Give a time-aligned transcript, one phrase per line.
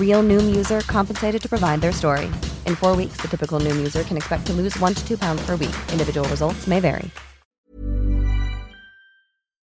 [0.00, 2.24] Real Noom user compensated to provide their story.
[2.66, 5.44] In four weeks, the typical Noom user can expect to lose one to two pounds
[5.44, 5.76] per week.
[5.92, 7.10] Individual results may vary.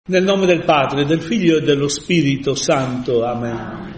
[0.09, 3.25] Nel nome del Padre, del Figlio e dello Spirito Santo.
[3.25, 3.95] Amen.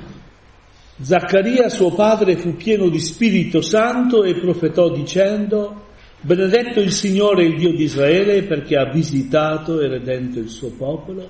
[1.01, 5.87] Zaccaria, suo padre, fu pieno di Spirito Santo e profetò dicendo,
[6.21, 11.29] Benedetto il Signore, il Dio di Israele, perché ha visitato e redento il suo popolo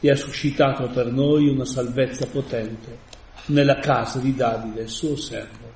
[0.00, 3.10] e ha suscitato per noi una salvezza potente
[3.46, 5.70] nella casa di Davide, suo servo,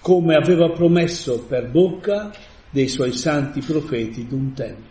[0.00, 2.30] come aveva promesso per bocca
[2.70, 4.90] dei suoi santi profeti d'un tempo.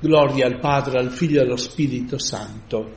[0.00, 2.94] Gloria al Padre, al Figlio e allo Spirito Santo.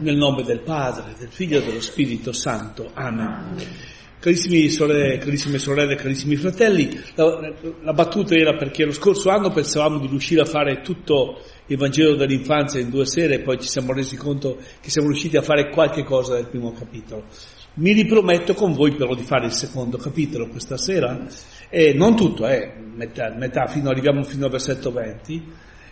[0.00, 2.90] Nel nome del Padre, del Figlio e dello Spirito Santo.
[2.94, 3.96] Amen.
[4.20, 10.00] Carissimi sorelle, carissime sorelle, carissimi fratelli, la, la, battuta era perché lo scorso anno pensavamo
[10.00, 13.92] di riuscire a fare tutto il Vangelo dell'infanzia in due sere e poi ci siamo
[13.92, 17.26] resi conto che siamo riusciti a fare qualche cosa del primo capitolo.
[17.74, 21.24] Mi riprometto con voi però di fare il secondo capitolo questa sera,
[21.68, 25.44] e non tutto, eh, metà, metà fino, arriviamo fino al versetto 20,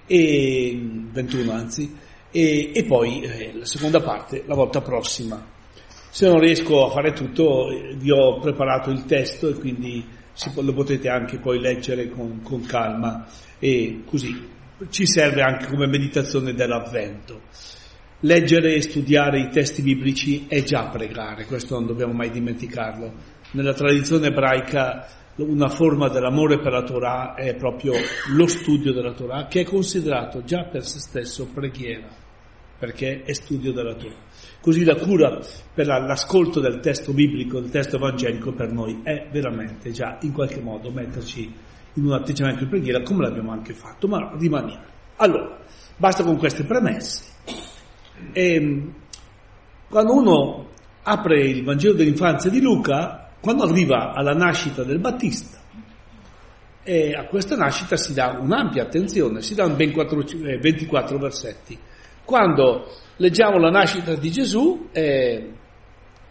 [0.05, 0.81] e,
[1.13, 1.97] 21 anzi,
[2.33, 5.55] e, e poi eh, la seconda parte la volta prossima.
[6.17, 7.67] Se non riesco a fare tutto,
[7.99, 10.03] vi ho preparato il testo e quindi
[10.55, 13.27] lo potete anche poi leggere con, con calma
[13.59, 14.49] e così
[14.89, 17.43] ci serve anche come meditazione dell'avvento.
[18.21, 23.13] Leggere e studiare i testi biblici è già pregare, questo non dobbiamo mai dimenticarlo.
[23.51, 25.07] Nella tradizione ebraica
[25.37, 27.93] una forma dell'amore per la Torah è proprio
[28.35, 32.09] lo studio della Torah, che è considerato già per se stesso preghiera,
[32.79, 34.26] perché è studio della Torah.
[34.61, 35.41] Così la cura
[35.73, 40.61] per l'ascolto del testo biblico, del testo evangelico per noi è veramente già in qualche
[40.61, 41.55] modo metterci
[41.95, 44.85] in un atteggiamento di preghiera come l'abbiamo anche fatto, ma rimaniamo.
[45.17, 45.59] Allora,
[45.97, 47.25] basta con queste premesse.
[48.33, 48.93] E,
[49.89, 50.69] quando uno
[51.03, 55.57] apre il Vangelo dell'infanzia di Luca, quando arriva alla nascita del Battista,
[56.83, 61.79] e a questa nascita si dà un'ampia attenzione, si danno ben 4, eh, 24 versetti.
[62.25, 65.53] Quando leggiamo la nascita di Gesù, eh,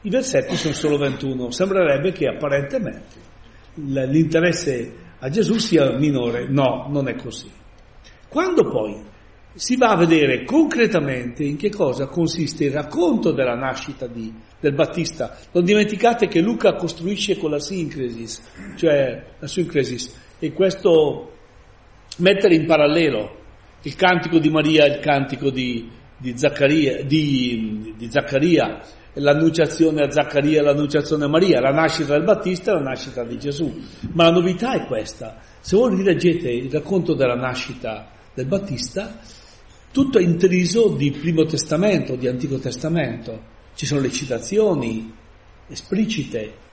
[0.02, 1.52] i versetti sono solo 21.
[1.52, 3.34] Sembrerebbe che apparentemente
[3.76, 6.48] l'interesse a Gesù sia minore.
[6.48, 7.52] No, non è così.
[8.28, 9.14] Quando poi
[9.56, 14.74] si va a vedere concretamente in che cosa consiste il racconto della nascita di, del
[14.74, 15.38] Battista.
[15.54, 18.42] Non dimenticate che Luca costruisce con la sincresis,
[18.76, 21.32] cioè la sincresis, e questo
[22.18, 23.44] mettere in parallelo
[23.84, 28.82] il cantico di Maria e il cantico di, di, Zaccaria, di, di Zaccaria,
[29.14, 33.38] l'annunciazione a Zaccaria e l'annunciazione a Maria, la nascita del Battista e la nascita di
[33.38, 33.74] Gesù.
[34.14, 35.38] Ma la novità è questa.
[35.60, 39.20] Se voi rileggete il racconto della nascita del Battista,
[39.92, 43.54] tutto è intriso di Primo Testamento, di Antico Testamento.
[43.76, 45.14] Ci sono le citazioni
[45.68, 46.64] esplicite.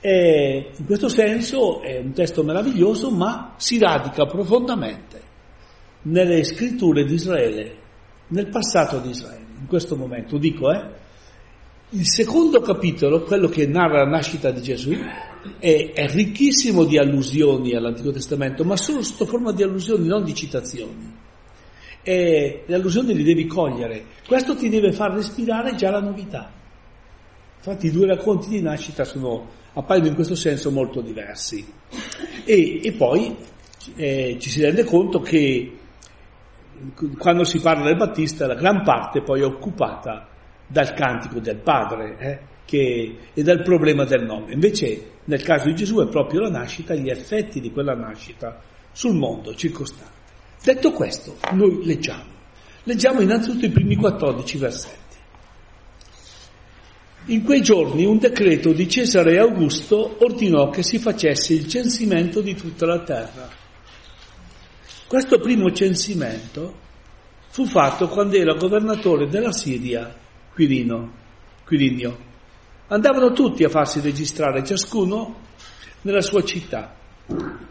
[0.00, 5.28] E in questo senso è un testo meraviglioso, ma si radica profondamente
[6.02, 7.76] nelle scritture di Israele,
[8.30, 10.36] nel passato di Israele, in questo momento.
[10.38, 10.82] Dico, eh,
[11.90, 14.92] il secondo capitolo, quello che narra la nascita di Gesù,
[15.58, 20.34] è, è ricchissimo di allusioni all'Antico Testamento, ma solo sotto forma di allusioni, non di
[20.34, 21.28] citazioni
[22.02, 24.06] e le allusioni li devi cogliere.
[24.26, 26.50] Questo ti deve far respirare già la novità.
[27.56, 31.64] Infatti i due racconti di nascita sono appaiono in questo senso molto diversi.
[32.44, 33.36] E, e poi
[33.96, 35.78] eh, ci si rende conto che
[37.18, 40.28] quando si parla del Battista la gran parte poi è occupata
[40.66, 44.52] dal cantico del padre eh, che, e dal problema del nome.
[44.52, 48.60] Invece nel caso di Gesù è proprio la nascita, gli effetti di quella nascita
[48.92, 50.18] sul mondo circostante.
[50.62, 52.38] Detto questo, noi leggiamo.
[52.84, 54.98] Leggiamo innanzitutto i primi 14 versetti.
[57.26, 62.54] In quei giorni un decreto di Cesare Augusto ordinò che si facesse il censimento di
[62.54, 63.59] tutta la terra.
[65.10, 66.72] Questo primo censimento
[67.48, 70.14] fu fatto quando era governatore della Siria
[70.54, 71.12] Quirino,
[71.64, 72.16] Quirinio.
[72.86, 75.40] Andavano tutti a farsi registrare ciascuno
[76.02, 76.94] nella sua città.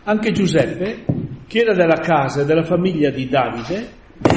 [0.04, 1.06] Anche Giuseppe,
[1.48, 3.90] che era della casa e della famiglia di Davide,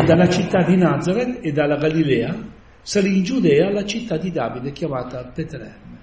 [0.06, 2.38] dalla città di Nazareth e dalla Galilea,
[2.82, 5.98] salì in Giudea alla città di Davide chiamata Betlemme,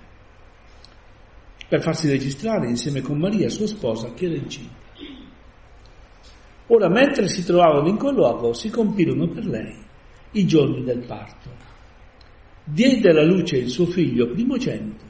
[1.65, 4.88] per farsi registrare insieme con Maria, sua sposa, che era incinta.
[6.71, 9.75] Ora, mentre si trovavano in quel luogo, si compirono per lei
[10.31, 11.49] i giorni del parto.
[12.63, 15.03] Diede alla luce il suo figlio primogenito,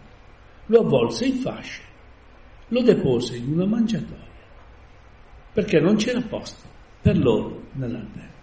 [0.68, 1.82] lo avvolse in fasce,
[2.70, 4.28] lo depose in una mangiatoia,
[5.52, 6.66] perché non c'era posto
[7.02, 8.38] per loro nell'albergo.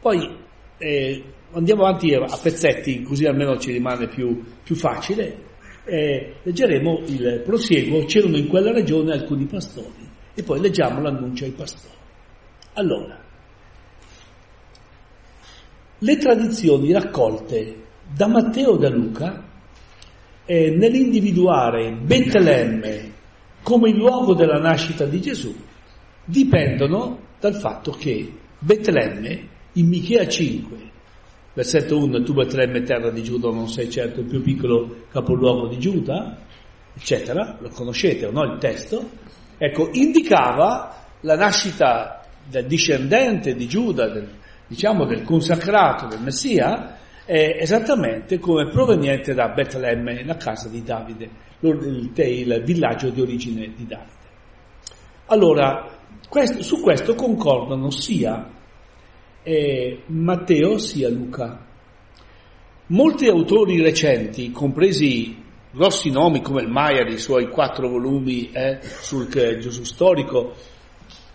[0.00, 0.36] Poi
[0.78, 5.44] eh, andiamo avanti a pezzetti, così almeno ci rimane più, più facile.
[5.84, 8.04] Eh, leggeremo il prosieguo.
[8.04, 10.05] C'erano in quella regione alcuni pastori
[10.36, 11.94] e poi leggiamo l'annuncio ai pastori.
[12.74, 13.18] Allora,
[15.98, 17.84] le tradizioni raccolte
[18.14, 19.44] da Matteo e da Luca
[20.44, 23.14] eh, nell'individuare Betlemme
[23.62, 25.56] come il luogo della nascita di Gesù
[26.24, 30.76] dipendono dal fatto che Betlemme in Michea 5,
[31.54, 35.78] versetto 1, tu Betlemme terra di Giuda non sei certo il più piccolo capoluogo di
[35.78, 36.38] Giuda,
[36.94, 39.24] eccetera, lo conoscete o no il testo?
[39.58, 44.28] Ecco, indicava la nascita del discendente di Giuda, del,
[44.66, 51.28] diciamo del consacrato del Messia, eh, esattamente come proveniente da Betlemme, la casa di Davide,
[51.60, 54.14] il, il villaggio di origine di Davide.
[55.26, 55.90] Allora,
[56.28, 58.48] questo, su questo concordano sia
[59.42, 61.64] eh, Matteo sia Luca.
[62.88, 65.44] Molti autori recenti, compresi
[65.76, 70.54] grossi nomi come il Maier, i suoi quattro volumi eh, sul Gesù storico,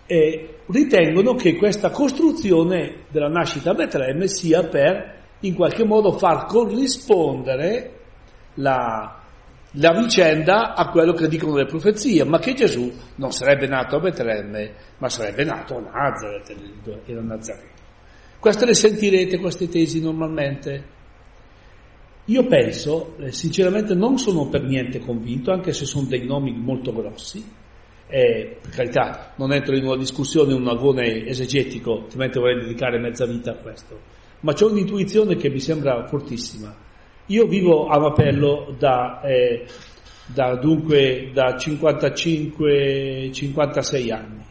[0.06, 6.46] eh, ritengono che questa costruzione della nascita a Betlemme sia per in qualche modo far
[6.46, 8.00] corrispondere
[8.54, 9.22] la,
[9.72, 14.00] la vicenda a quello che dicono le profezie, ma che Gesù non sarebbe nato a
[14.00, 16.54] Betlemme, ma sarebbe nato a Nazareth,
[17.06, 17.70] era Nazareno.
[18.38, 21.00] Queste le sentirete, queste tesi normalmente.
[22.26, 26.92] Io penso, eh, sinceramente non sono per niente convinto, anche se sono dei nomi molto
[26.92, 27.44] grossi,
[28.06, 33.26] eh, per carità, non entro in una discussione, un agone esegetico, altrimenti vorrei dedicare mezza
[33.26, 33.98] vita a questo,
[34.40, 36.72] ma c'è un'intuizione che mi sembra fortissima.
[37.26, 39.66] Io vivo a Mapello da, eh,
[40.26, 44.44] da dunque da 55-56 anni.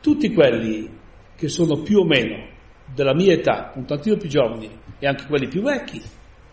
[0.00, 0.88] Tutti quelli
[1.36, 2.54] che sono più o meno
[2.94, 6.02] della mia età, un tantino più giovani e anche quelli più vecchi,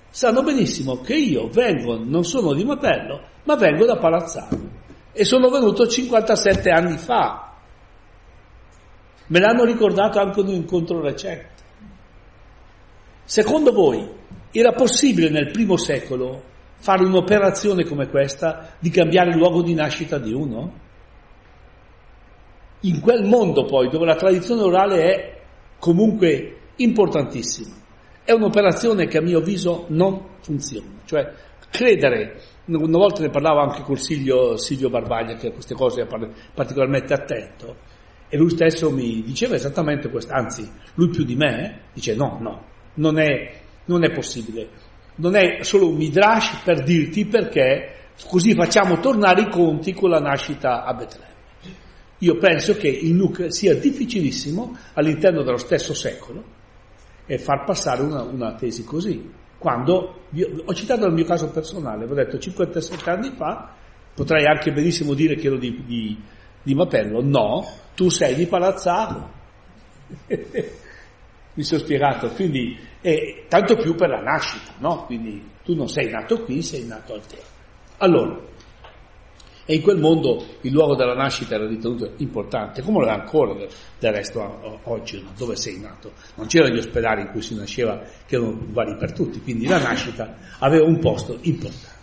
[0.10, 4.82] sanno benissimo che io vengo, non sono di Mapello, ma vengo da Palazzano
[5.12, 7.56] e sono venuto 57 anni fa.
[9.28, 11.52] Me l'hanno ricordato anche in un incontro recente.
[13.24, 14.08] Secondo voi
[14.52, 20.18] era possibile nel primo secolo fare un'operazione come questa di cambiare il luogo di nascita
[20.18, 20.82] di uno?
[22.86, 25.42] in quel mondo poi dove la tradizione orale è
[25.80, 27.76] comunque importantissima.
[28.26, 31.34] È un'operazione che a mio avviso non funziona, cioè
[31.70, 36.08] credere, una volta ne parlavo anche col Silvio, Silvio Barbaglia che a queste cose è
[36.54, 37.76] particolarmente attento
[38.30, 42.66] e lui stesso mi diceva esattamente questo, anzi lui più di me dice no, no,
[42.96, 44.70] non è, non è possibile,
[45.16, 50.20] non è solo un midrash per dirti perché così facciamo tornare i conti con la
[50.20, 51.32] nascita a Betlemme.
[52.20, 56.62] Io penso che in Luca sia difficilissimo all'interno dello stesso secolo
[57.26, 59.32] e far passare una, una tesi così.
[59.58, 63.74] Quando io, ho citato il mio caso personale, ho detto 57 anni fa,
[64.14, 66.22] potrei anche benissimo dire che ero di, di,
[66.62, 67.66] di Mapello, no,
[67.96, 69.32] tu sei di Palazzaro.
[71.56, 75.06] Mi sono spiegato, quindi, eh, tanto più per la nascita, no?
[75.06, 77.38] Quindi tu non sei nato qui, sei nato al te.
[77.98, 78.40] Allora,
[79.66, 83.54] e in quel mondo il luogo della nascita era ritenuto importante, come lo è ancora
[83.54, 86.12] del, resto oggi, dove sei nato.
[86.36, 89.80] Non c'erano gli ospedali in cui si nasceva, che erano vari per tutti, quindi la
[89.80, 92.02] nascita aveva un posto importante.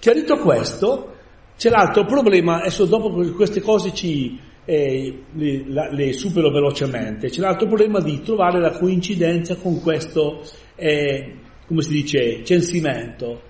[0.00, 1.14] Chiarito questo,
[1.56, 7.40] c'è l'altro problema, adesso dopo queste cose ci, eh, le, la, le, supero velocemente, c'è
[7.40, 10.42] l'altro problema di trovare la coincidenza con questo,
[10.74, 11.34] eh,
[11.66, 13.42] come si dice, censimento.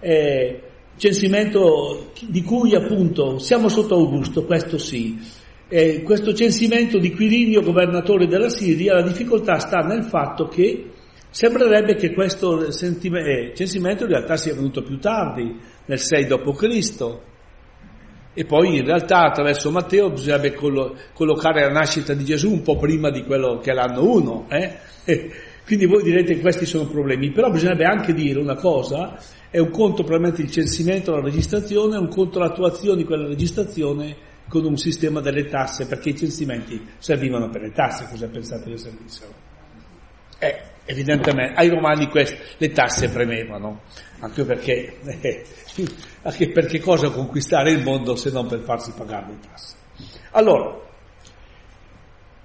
[0.00, 0.62] Eh,
[0.96, 5.42] censimento di cui appunto siamo sotto Augusto, questo sì.
[5.68, 10.90] Eh, questo censimento di Quirinio, governatore della Siria, la difficoltà sta nel fatto che
[11.30, 17.18] sembrerebbe che questo eh, censimento in realtà sia venuto più tardi, nel 6 d.C.,
[18.36, 22.76] e poi in realtà attraverso Matteo bisognerebbe collo- collocare la nascita di Gesù un po'
[22.76, 24.46] prima di quello che è l'anno 1.
[24.48, 24.78] Eh?
[25.64, 29.18] quindi voi direte che questi sono problemi, però bisognerebbe anche dire una cosa,
[29.48, 34.16] è un conto probabilmente il censimento, la registrazione, è un conto l'attuazione di quella registrazione
[34.46, 38.76] con un sistema delle tasse, perché i censimenti servivano per le tasse, cosa pensate che
[38.76, 39.32] servissero?
[40.38, 43.82] Eh, evidentemente ai romani queste, le tasse premevano,
[44.18, 45.44] anche perché, eh,
[46.22, 49.76] anche perché cosa conquistare il mondo se non per farsi pagare le tasse.
[50.32, 50.78] Allora,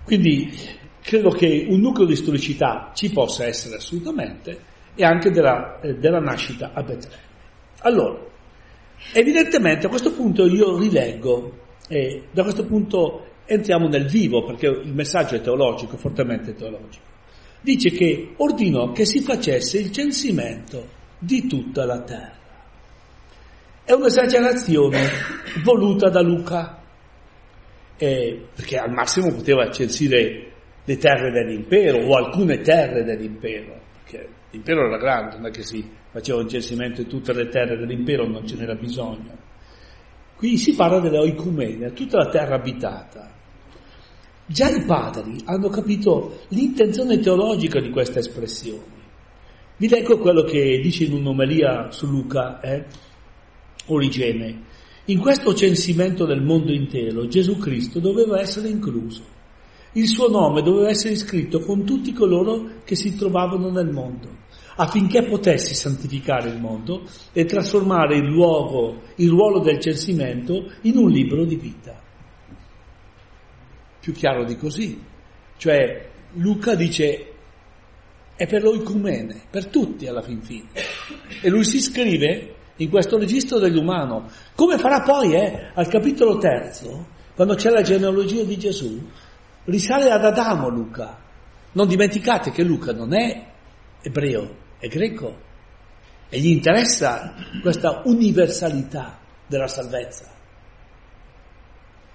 [0.05, 4.59] quindi credo che un nucleo di storicità ci possa essere assolutamente
[4.95, 7.27] e anche della, eh, della nascita a Betlemme.
[7.79, 8.19] Allora,
[9.13, 14.93] evidentemente a questo punto io rileggo, e da questo punto entriamo nel vivo perché il
[14.93, 17.09] messaggio è teologico, fortemente teologico
[17.61, 22.37] dice che ordinò che si facesse il censimento di tutta la terra.
[23.83, 25.09] È un'esagerazione
[25.63, 26.81] voluta da Luca,
[27.97, 30.48] eh, perché al massimo poteva censire
[30.89, 35.87] le terre dell'impero o alcune terre dell'impero, perché l'impero era grande, non è che si
[36.11, 39.37] faceva un censimento di tutte le terre dell'impero, non ce n'era bisogno.
[40.35, 43.31] Qui si parla delle oicumene, tutta la terra abitata.
[44.47, 48.97] Già i padri hanno capito l'intenzione teologica di questa espressione.
[49.77, 52.83] Vi leggo quello che dice in un'omelia su Luca, eh?
[53.85, 54.63] Origene.
[55.05, 59.37] In questo censimento del mondo intero Gesù Cristo doveva essere incluso.
[59.93, 64.29] Il suo nome doveva essere iscritto con tutti coloro che si trovavano nel mondo,
[64.75, 67.03] affinché potessi santificare il mondo
[67.33, 72.07] e trasformare il, luogo, il ruolo del censimento in un libro di vita
[73.99, 75.01] più chiaro di così.
[75.57, 77.25] Cioè Luca dice
[78.35, 80.69] è per l'oicumene, per tutti alla fin fine.
[81.41, 84.29] E lui si iscrive in questo registro dell'umano.
[84.55, 89.01] Come farà poi eh, al capitolo terzo, quando c'è la genealogia di Gesù,
[89.69, 91.17] risale ad Adamo Luca.
[91.71, 93.45] Non dimenticate che Luca non è
[94.01, 95.47] ebreo, è greco.
[96.29, 100.38] E gli interessa questa universalità della salvezza.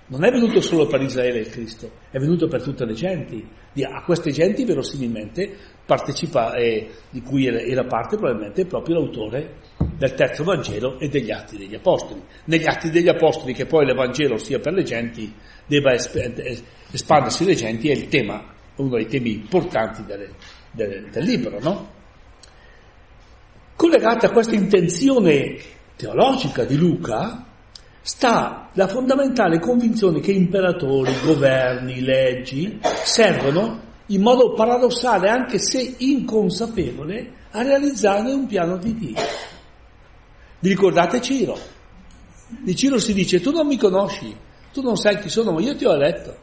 [0.06, 3.42] Non è venuto solo per Israele il Cristo, è venuto per tutte le genti.
[3.90, 5.56] A queste genti verosimilmente
[5.86, 9.60] partecipa, eh, di cui era parte probabilmente proprio l'autore
[9.96, 12.22] del terzo Vangelo e degli Atti degli Apostoli.
[12.44, 15.32] Negli Atti degli Apostoli, che poi l'Evangelo sia per le genti,
[15.66, 20.30] debba espandersi le genti, è il tema, uno dei temi importanti delle,
[20.70, 21.92] delle, del libro, no?
[23.74, 25.56] Collegata a questa intenzione
[25.96, 27.53] teologica di Luca,
[28.04, 37.32] sta la fondamentale convinzione che imperatori, governi, leggi servono in modo paradossale, anche se inconsapevole,
[37.52, 39.22] a realizzare un piano di Dio.
[40.58, 41.56] Vi ricordate Ciro?
[42.46, 44.36] Di Ciro si dice tu non mi conosci,
[44.70, 46.36] tu non sai chi sono, ma io ti ho eletto.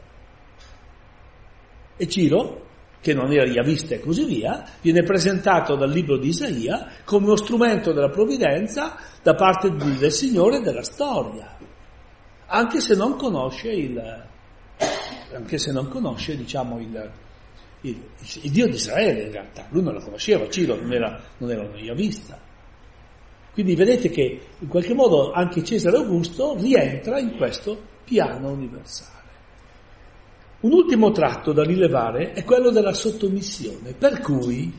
[1.96, 2.61] E Ciro,
[3.02, 7.36] che non era Iavista e così via, viene presentato dal libro di Isaia come uno
[7.36, 11.58] strumento della provvidenza da parte del Signore della storia,
[12.46, 14.00] anche se non conosce il,
[15.34, 17.10] anche se non conosce, diciamo, il,
[17.80, 18.00] il,
[18.42, 21.62] il, Dio di Israele in realtà, lui non lo conosceva, Ciro non era, non era
[21.62, 22.38] una vista.
[23.52, 29.11] Quindi vedete che in qualche modo anche Cesare Augusto rientra in questo piano universale.
[30.62, 34.72] Un ultimo tratto da rilevare è quello della sottomissione, per cui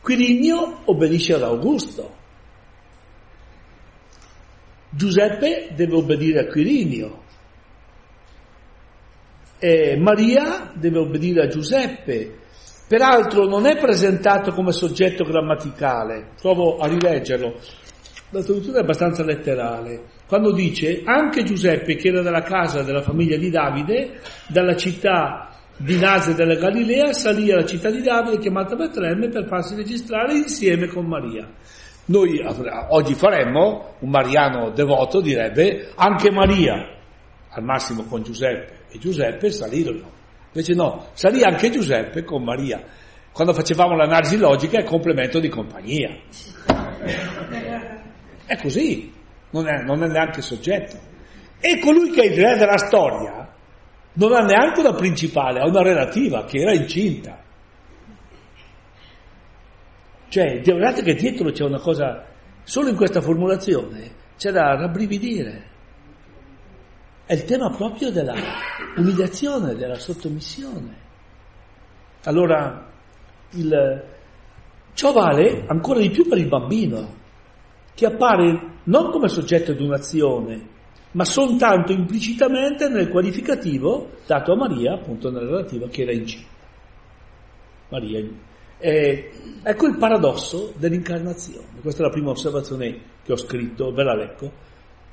[0.00, 2.16] Quirinio obbedisce ad Augusto,
[4.90, 7.22] Giuseppe deve obbedire a Quirinio,
[9.58, 12.38] e Maria deve obbedire a Giuseppe.
[12.88, 17.54] Peraltro non è presentato come soggetto grammaticale, provo a rileggerlo,
[18.30, 23.38] la traduzione è abbastanza letterale, quando dice anche Giuseppe che era della casa della famiglia
[23.38, 29.28] di Davide, dalla città di Nase della Galilea, salì alla città di Davide chiamata Betlemme
[29.28, 31.48] per farsi registrare insieme con Maria.
[32.06, 32.42] Noi
[32.90, 36.74] oggi faremmo, un mariano devoto direbbe, anche Maria,
[37.48, 40.10] al massimo con Giuseppe, e Giuseppe salirono.
[40.52, 42.82] Invece no, salì anche Giuseppe con Maria.
[43.32, 46.18] Quando facevamo l'analisi logica è complemento di compagnia.
[48.44, 49.16] È così.
[49.50, 50.98] Non è, non è neanche soggetto.
[51.60, 53.48] E colui che è il re della storia
[54.14, 57.38] non ha neanche una principale, ha una relativa che era incinta.
[60.28, 62.26] Cioè, guardate che dietro c'è una cosa,
[62.64, 65.66] solo in questa formulazione c'è da rabbrividire.
[67.24, 68.34] È il tema proprio della
[68.96, 71.06] umiliazione, della sottomissione.
[72.24, 72.86] Allora,
[73.50, 74.04] il,
[74.94, 77.16] ciò vale ancora di più per il bambino,
[77.98, 80.68] che appare non come soggetto di un'azione,
[81.10, 86.46] ma soltanto implicitamente nel qualificativo dato a Maria, appunto nella relativa che era incinta.
[87.88, 88.24] Maria.
[88.78, 89.32] Eh,
[89.64, 91.80] ecco il paradosso dell'incarnazione.
[91.82, 94.52] Questa è la prima osservazione che ho scritto, ve la leggo.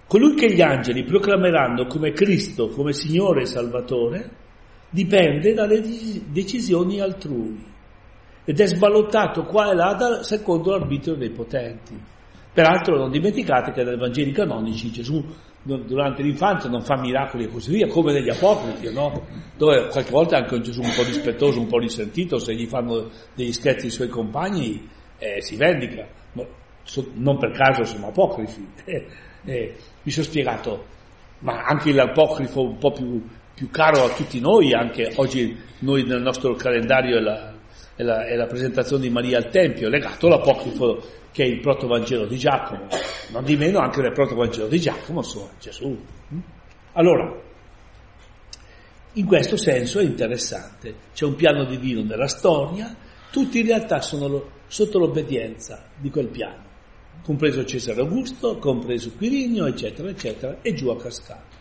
[0.06, 4.30] Colui che gli angeli proclameranno come Cristo, come Signore e Salvatore,
[4.92, 5.82] dipende dalle
[6.27, 7.65] decisioni altrui
[8.44, 12.13] ed è sballottato qua e là secondo l'arbitrio dei potenti.
[12.55, 15.21] Peraltro non dimenticate che nei Vangeli canonici Gesù
[15.62, 19.25] durante l'infanzia non fa miracoli e così via, come negli apocrifi, no?
[19.57, 23.09] dove qualche volta anche un Gesù un po' rispettoso, un po' risentito, se gli fanno
[23.33, 26.47] degli scherzi i suoi compagni eh, si vendica, no,
[26.83, 28.65] so, non per caso sono apocrifi.
[28.85, 29.05] Eh,
[29.43, 30.85] eh, mi sono spiegato,
[31.39, 33.21] ma anche l'apocrifo un po' più,
[33.53, 37.54] più, caro a tutti noi, anche oggi noi nel nostro calendario è la,
[37.96, 42.25] è la, è la presentazione di Maria al Tempio, legato all'apocrifo che è il protovangelo
[42.25, 42.88] di Giacomo,
[43.32, 45.98] non di meno anche nel protovangelo di Giacomo suona Gesù.
[46.34, 46.40] Mm?
[46.94, 47.42] Allora,
[49.14, 52.96] in questo senso è interessante, c'è un piano divino nella storia,
[53.32, 56.64] tutti in realtà sono sotto l'obbedienza di quel piano,
[57.24, 61.54] compreso Cesare Augusto, compreso Quirinio, eccetera, eccetera, e giù a cascata.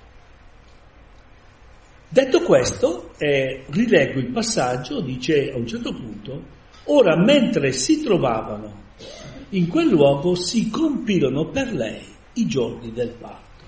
[2.14, 6.42] Detto questo, eh, rileggo il passaggio, dice a un certo punto,
[6.84, 8.82] ora mentre si trovavano
[9.48, 12.04] in quel luogo si compirono per lei
[12.34, 13.64] i giorni del parto.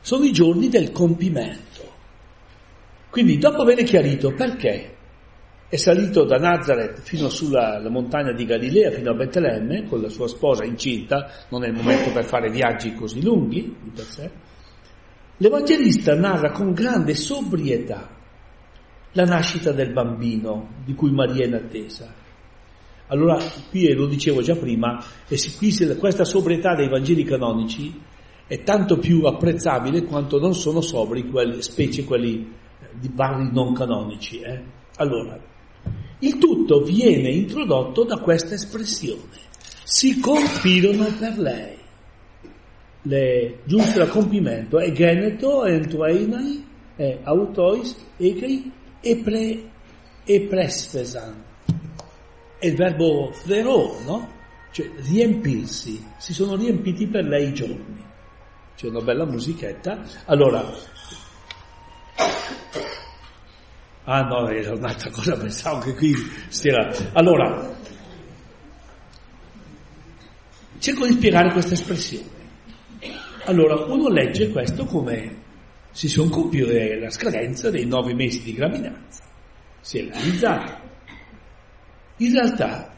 [0.00, 1.90] Sono i giorni del compimento.
[3.10, 4.94] Quindi dopo aver chiarito perché
[5.68, 10.28] è salito da Nazareth fino sulla montagna di Galilea, fino a Betlemme, con la sua
[10.28, 14.30] sposa incinta, non è il momento per fare viaggi così lunghi di per sé,
[15.38, 18.10] l'Evangelista narra con grande sobrietà
[19.12, 22.22] la nascita del bambino di cui Maria è in attesa
[23.08, 28.00] allora, qui lo dicevo già prima, e qui questa sobrietà dei Vangeli canonici
[28.46, 32.50] è tanto più apprezzabile quanto non sono sobri, quelli, specie quelli
[32.98, 34.38] di vari non canonici.
[34.38, 34.62] Eh?
[34.96, 35.38] Allora,
[36.20, 39.42] il tutto viene introdotto da questa espressione.
[39.82, 41.76] Si compirono per lei.
[43.06, 49.70] Le giunte a compimento è geneto, entueinai, è autois, egri e, pre,
[50.24, 51.52] e presfesan
[52.64, 54.32] è il verbo flero, no?
[54.72, 58.02] Cioè riempirsi, si sono riempiti per lei i giorni.
[58.74, 60.02] C'è una bella musichetta.
[60.24, 60.64] Allora,
[64.04, 66.14] ah no, era un'altra cosa, pensavo che qui
[66.48, 66.90] stia...
[67.12, 67.70] Allora,
[70.78, 72.33] cerco di spiegare questa espressione.
[73.46, 75.42] Allora, uno legge questo come
[75.90, 79.22] si sono compiute la scadenza dei nove mesi di gravidanza.
[79.80, 80.80] Si è realizzata.
[82.16, 82.94] In realtà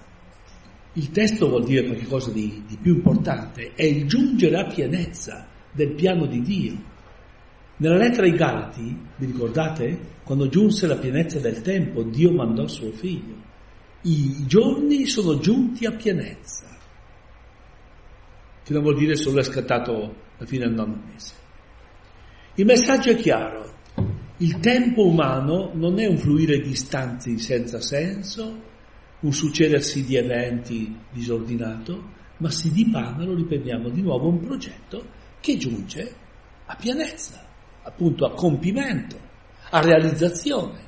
[0.93, 5.95] il testo vuol dire qualcosa di, di più importante, è il giungere a pienezza del
[5.95, 6.77] piano di Dio.
[7.79, 10.15] Nella lettera ai Galati, vi ricordate?
[10.23, 13.35] Quando giunse la pienezza del tempo, Dio mandò suo figlio.
[14.03, 16.67] I giorni sono giunti a pienezza,
[18.63, 21.35] che non vuol dire solo è scattato alla fine del nono mese.
[22.55, 23.75] Il messaggio è chiaro,
[24.39, 28.65] il tempo umano non è un fluire di istanti senza senso,
[29.21, 35.05] un succedersi di eventi disordinato, ma si dipana, lo ripetiamo di nuovo, un progetto
[35.41, 36.15] che giunge
[36.67, 37.47] a pienezza,
[37.83, 39.19] appunto a compimento,
[39.71, 40.85] a realizzazione.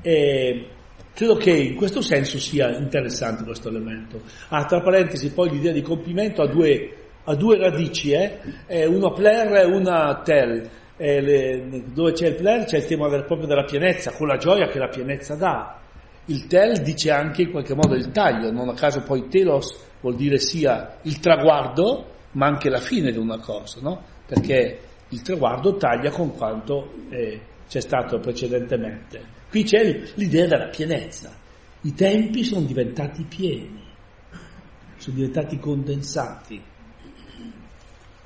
[0.00, 0.70] E
[1.18, 4.20] credo che in questo senso sia interessante questo elemento.
[4.50, 8.86] Ah, tra parentesi, poi l'idea di compimento ha due, ha due radici, eh?
[8.86, 13.24] una pler e una tel eh, le, dove c'è il player c'è il tema del,
[13.24, 15.80] proprio della pienezza, con la gioia che la pienezza dà.
[16.26, 20.14] Il tel dice anche in qualche modo il taglio, non a caso poi telos vuol
[20.14, 24.04] dire sia il traguardo, ma anche la fine di una cosa, no?
[24.24, 24.78] Perché
[25.08, 29.37] il traguardo taglia con quanto eh, c'è stato precedentemente.
[29.50, 31.34] Qui c'è l'idea della pienezza.
[31.82, 33.82] I tempi sono diventati pieni,
[34.96, 36.60] sono diventati condensati,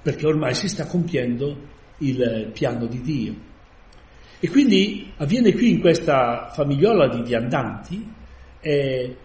[0.03, 1.57] perché ormai si sta compiendo
[1.99, 3.35] il piano di Dio.
[4.41, 8.13] E quindi avviene qui in questa famigliola di viandanti
[8.61, 9.17] eh,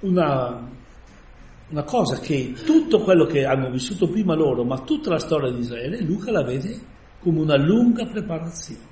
[0.00, 0.68] una,
[1.68, 5.60] una cosa che tutto quello che hanno vissuto prima loro, ma tutta la storia di
[5.60, 6.80] Israele, Luca la vede
[7.20, 8.89] come una lunga preparazione.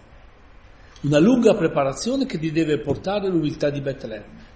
[1.00, 4.46] Una lunga preparazione che ti deve portare l'umiltà di Betlemme.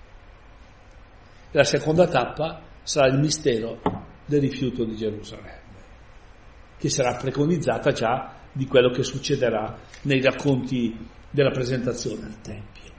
[1.52, 3.80] La seconda tappa sarà il mistero
[4.26, 5.60] del rifiuto di Gerusalemme,
[6.78, 10.96] che sarà preconizzata già di quello che succederà nei racconti
[11.30, 12.90] della presentazione al Tempio.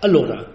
[0.00, 0.54] Allora,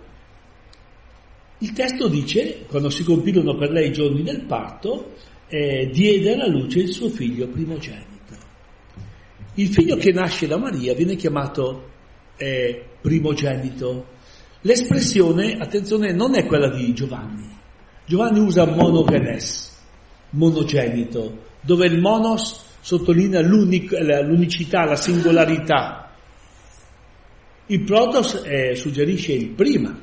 [1.60, 5.14] il testo dice, quando si compilano per lei i giorni del parto,
[5.48, 8.15] eh, diede alla luce il suo figlio primogenito.
[9.56, 11.92] Il figlio che nasce da Maria viene chiamato
[12.38, 14.08] eh, primogenito.
[14.62, 17.48] L'espressione, attenzione, non è quella di Giovanni.
[18.06, 19.74] Giovanni usa monogenes,
[20.32, 26.12] monogenito, dove il monos sottolinea l'unic, l'unicità, la singolarità.
[27.68, 29.98] Il protos eh, suggerisce il prima,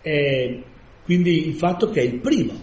[0.00, 0.62] eh,
[1.04, 2.54] quindi il fatto che è il primo.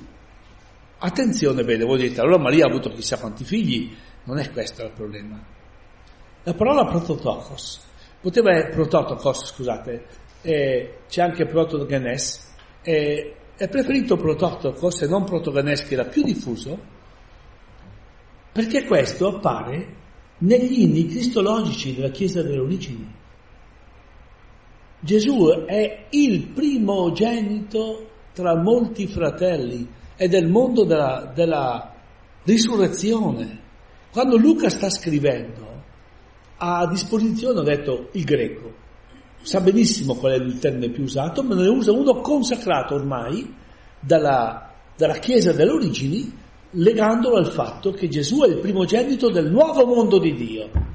[1.00, 3.91] Attenzione bene, voi dite, allora Maria ha avuto chissà quanti figli,
[4.24, 5.62] non è questo il problema.
[6.45, 7.79] La parola prototokos,
[8.19, 10.06] poteva essere prototokos, scusate,
[10.41, 16.77] eh, c'è anche protogenes, eh, è preferito prototokos e non protogenes che era più diffuso,
[18.51, 19.95] perché questo appare
[20.39, 23.10] negli inni cristologici della Chiesa delle origini.
[24.99, 31.93] Gesù è il primogenito tra molti fratelli, è del mondo della, della
[32.43, 33.62] risurrezione.
[34.12, 35.72] Quando Luca sta scrivendo,
[36.63, 38.73] ha a disposizione, ho detto, il greco.
[39.41, 43.54] Sa benissimo qual è il termine più usato, ma ne usa uno consacrato ormai
[43.99, 46.32] dalla, dalla Chiesa delle origini,
[46.71, 50.91] legandolo al fatto che Gesù è il primogenito del nuovo mondo di Dio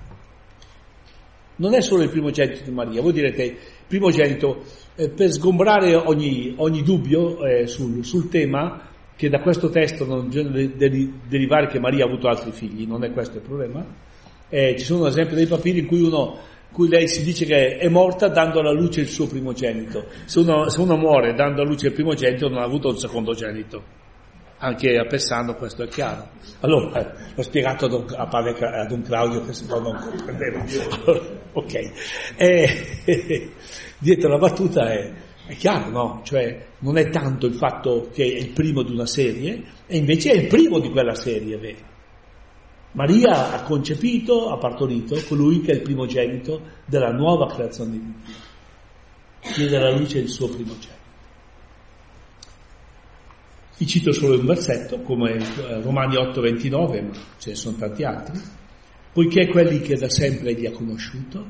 [1.58, 6.82] non è solo il primogenito di Maria, voi direte primogenito eh, per sgombrare ogni, ogni
[6.82, 8.80] dubbio eh, sul, sul, tema,
[9.16, 10.50] che da questo testo non bisogna
[11.26, 13.84] derivare che Maria ha avuto altri figli, non è questo il problema.
[14.48, 17.44] Eh, ci sono ad esempio dei papiri in cui, uno, in cui lei si dice
[17.44, 20.06] che è morta dando alla luce il suo primogenito.
[20.24, 23.98] Se uno, se uno muore dando alla luce il primogenito non ha avuto un secondogenito
[24.58, 26.30] anche a Pessano questo è chiaro.
[26.60, 30.64] Allora, eh, l'ho spiegato a Don, a padre, a Don Claudio che può non comprendere.
[30.90, 31.20] Allora,
[31.52, 31.92] ok.
[32.36, 33.00] Eh,
[33.98, 35.12] dietro la battuta è,
[35.46, 36.20] è, chiaro, no?
[36.24, 40.32] Cioè, non è tanto il fatto che è il primo di una serie, e invece
[40.32, 41.96] è il primo di quella serie, vero?
[42.92, 48.34] Maria ha concepito, ha partorito colui che è il primogenito della nuova creazione di Dio.
[49.40, 50.96] Chiede alla luce il suo primogenito.
[53.76, 58.40] Vi cito solo un versetto, come eh, Romani 8:29, ma ce ne sono tanti altri,
[59.12, 61.46] poiché quelli che da sempre egli ha conosciuto,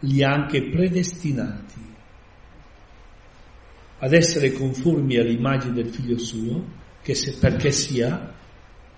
[0.00, 1.92] li ha anche predestinati
[3.98, 6.62] ad essere conformi all'immagine del figlio suo,
[7.02, 8.32] se, perché sia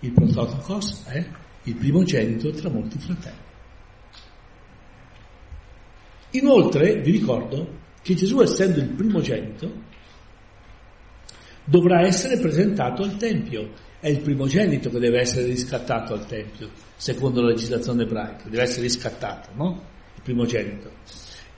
[0.01, 1.27] il prototokos, eh,
[1.65, 3.45] il primogenito tra molti fratelli.
[6.31, 9.85] Inoltre vi ricordo che Gesù essendo il primogenito
[11.65, 13.85] dovrà essere presentato al Tempio.
[13.99, 18.83] È il primogenito che deve essere riscattato al Tempio, secondo la legislazione ebraica, deve essere
[18.83, 19.83] riscattato, no?
[20.15, 20.91] Il primogenito.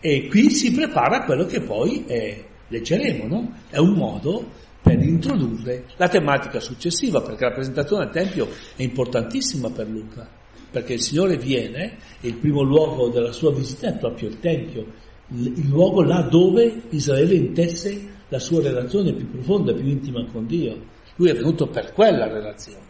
[0.00, 3.52] E qui si prepara quello che poi è, leggeremo, no?
[3.68, 4.50] È un modo
[4.82, 10.28] per introdurre la tematica successiva, perché la presentazione al Tempio è importantissima per Luca,
[10.70, 14.86] perché il Signore viene e il primo luogo della sua visita è proprio il Tempio,
[15.30, 20.96] il luogo là dove Israele intesse la sua relazione più profonda, più intima con Dio.
[21.16, 22.86] Lui è venuto per quella relazione.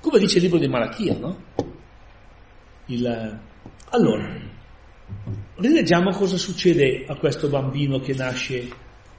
[0.00, 1.36] Come dice il libro di Malachia, no?
[2.86, 3.40] Il...
[3.90, 4.40] Allora,
[5.56, 8.68] rileggiamo cosa succede a questo bambino che nasce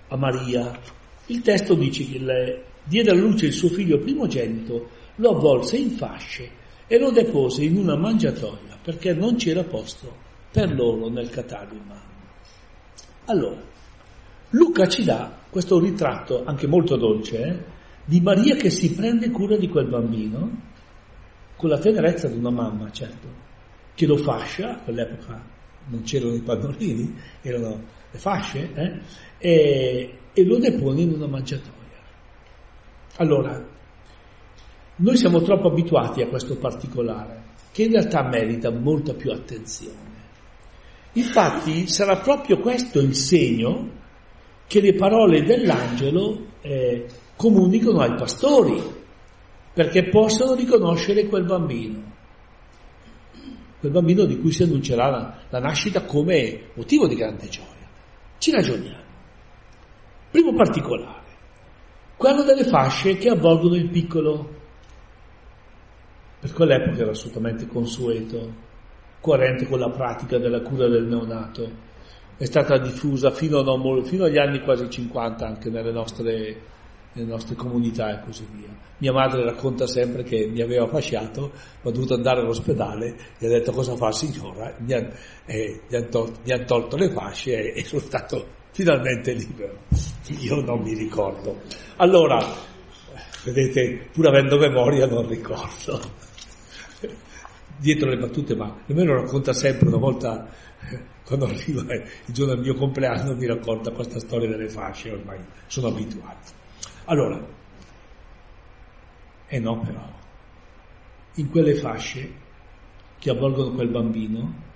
[0.07, 0.97] a Maria.
[1.29, 2.63] Il testo dice che il...
[2.83, 6.49] diede alla luce il suo figlio primogenito, lo avvolse in fasce
[6.87, 11.29] e lo depose in una mangiatoia perché non c'era posto per loro nel
[11.87, 12.07] mano.
[13.25, 13.61] Allora,
[14.51, 17.63] Luca ci dà questo ritratto, anche molto dolce, eh,
[18.05, 20.49] di Maria che si prende cura di quel bambino,
[21.55, 23.27] con la tenerezza di una mamma, certo,
[23.93, 25.39] che lo fascia, a quell'epoca
[25.89, 28.99] non c'erano i pannolini, erano le fasce, eh,
[29.37, 31.73] e, e lo depone in una mangiatoia.
[33.17, 33.67] Allora,
[34.95, 40.07] noi siamo troppo abituati a questo particolare, che in realtà merita molta più attenzione.
[41.13, 43.97] Infatti sarà proprio questo il segno
[44.67, 48.81] che le parole dell'angelo eh, comunicano ai pastori,
[49.73, 52.03] perché possano riconoscere quel bambino,
[53.79, 57.87] quel bambino di cui si annuncerà la, la nascita come motivo di grande gioia.
[58.37, 58.98] Ci ragioniamo.
[60.31, 61.17] Primo particolare.
[62.15, 64.57] quello delle fasce che avvolgono il piccolo.
[66.39, 68.53] Per quell'epoca era assolutamente consueto,
[69.21, 71.87] coerente con la pratica della cura del neonato.
[72.37, 76.61] È stata diffusa fino, non, fino agli anni quasi 50 anche nelle nostre,
[77.13, 78.69] nelle nostre, comunità e così via.
[78.99, 83.49] Mia madre racconta sempre che mi aveva fasciato, ma ho dovuto andare all'ospedale, gli ha
[83.49, 85.09] detto cosa fa signora, mi hanno
[85.45, 89.77] eh, han tolto, han tolto le fasce e, e sono stato finalmente libero.
[90.41, 91.61] Io non mi ricordo.
[91.97, 92.39] Allora,
[93.43, 95.99] vedete, pur avendo memoria non ricordo.
[97.77, 100.47] Dietro le battute, ma nemmeno racconta sempre una volta,
[101.25, 105.87] quando arriva il giorno del mio compleanno, mi racconta questa storia delle fasce, ormai sono
[105.87, 106.57] abituato.
[107.05, 107.37] Allora,
[109.47, 110.07] e eh no però,
[111.35, 112.47] in quelle fasce
[113.17, 114.67] che avvolgono quel bambino,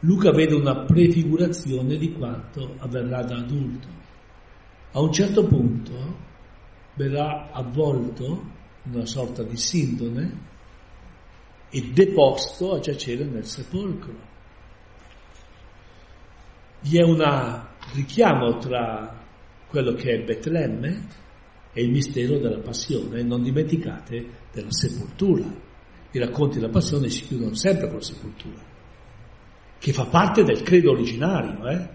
[0.00, 3.99] Luca vede una prefigurazione di quanto avverrà da adulto.
[4.92, 6.16] A un certo punto
[6.94, 8.24] verrà avvolto
[8.84, 10.48] in una sorta di sindone
[11.70, 14.28] e deposto a giacere nel sepolcro.
[16.80, 17.22] Vi è un
[17.94, 19.16] richiamo tra
[19.68, 21.06] quello che è Betlemme
[21.72, 23.22] e il mistero della passione.
[23.22, 25.46] Non dimenticate della sepoltura.
[26.10, 28.60] I racconti della passione si chiudono sempre con la sepoltura,
[29.78, 31.64] che fa parte del credo originario.
[31.68, 31.88] Eh?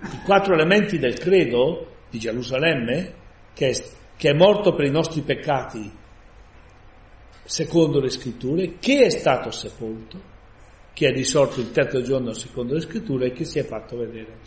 [0.00, 3.14] I quattro elementi del credo di Gerusalemme,
[3.52, 3.84] che è,
[4.16, 5.90] che è morto per i nostri peccati
[7.44, 10.34] secondo le scritture, che è stato sepolto,
[10.92, 14.38] che è risorto il terzo giorno secondo le scritture e che si è fatto vedere.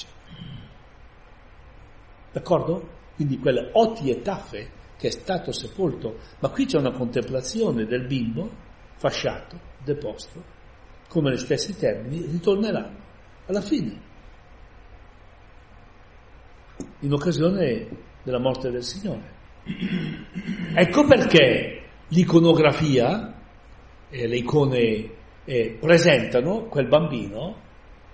[2.32, 2.98] D'accordo?
[3.16, 8.06] Quindi quelle oti e taffe che è stato sepolto, ma qui c'è una contemplazione del
[8.06, 8.50] bimbo
[8.96, 10.44] fasciato, deposto,
[11.08, 13.08] come negli stessi termini, ritorneranno
[13.46, 14.02] alla fine,
[17.00, 17.88] in occasione
[18.24, 19.38] della morte del Signore.
[20.74, 23.34] Ecco perché l'iconografia,
[24.10, 25.10] eh, le icone
[25.46, 27.56] eh, presentano quel bambino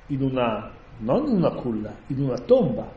[0.08, 2.94] in una, non in una culla, in una tomba.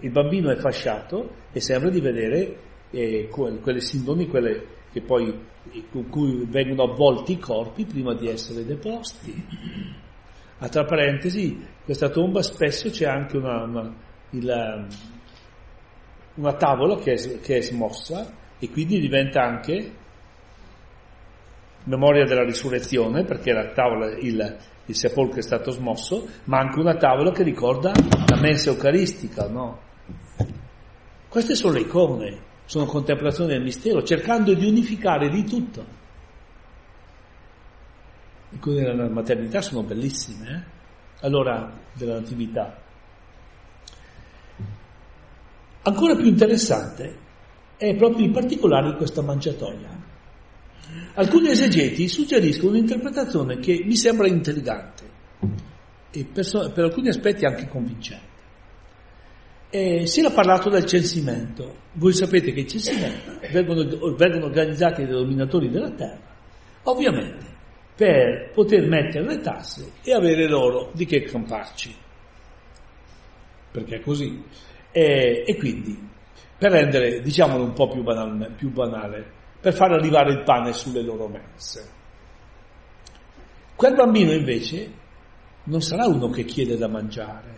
[0.00, 2.56] Il bambino è fasciato e sembra di vedere
[2.90, 5.32] eh, quelle sindoni, quelle che poi,
[5.90, 9.46] con cui vengono avvolti i corpi prima di essere deposti.
[10.62, 13.94] A tra parentesi, questa tomba spesso c'è anche una, una,
[14.30, 14.86] il,
[16.34, 19.92] una tavola che è, che è smossa e quindi diventa anche
[21.84, 26.96] memoria della risurrezione, perché la tavola, il, il sepolcro è stato smosso, ma anche una
[26.96, 27.92] tavola che ricorda
[28.28, 29.80] la mensa eucaristica, no?
[31.26, 35.98] Queste sono le icone, sono contemplazioni del mistero, cercando di unificare di tutto.
[38.50, 40.78] Le icone della maternità sono bellissime, eh?
[41.26, 42.76] Allora, della natività.
[45.82, 47.16] Ancora più interessante
[47.76, 49.88] è proprio in particolare in questa mangiatoia.
[51.14, 55.04] Alcuni esegeti suggeriscono un'interpretazione che mi sembra intrigante
[56.10, 58.28] e per, so, per alcuni aspetti anche convincente.
[59.70, 61.76] E si era parlato del censimento.
[61.92, 63.84] Voi sapete che i censimenti vengono,
[64.16, 66.36] vengono organizzati dai dominatori della terra,
[66.84, 67.58] ovviamente
[68.00, 71.94] per poter mettere le tasse e avere loro di che camparci.
[73.72, 74.42] Perché è così.
[74.90, 76.08] E, e quindi
[76.56, 81.02] per rendere, diciamolo un po' più, banal, più banale, per far arrivare il pane sulle
[81.02, 81.90] loro mense.
[83.76, 84.90] Quel bambino invece
[85.64, 87.54] non sarà uno che chiede da mangiare,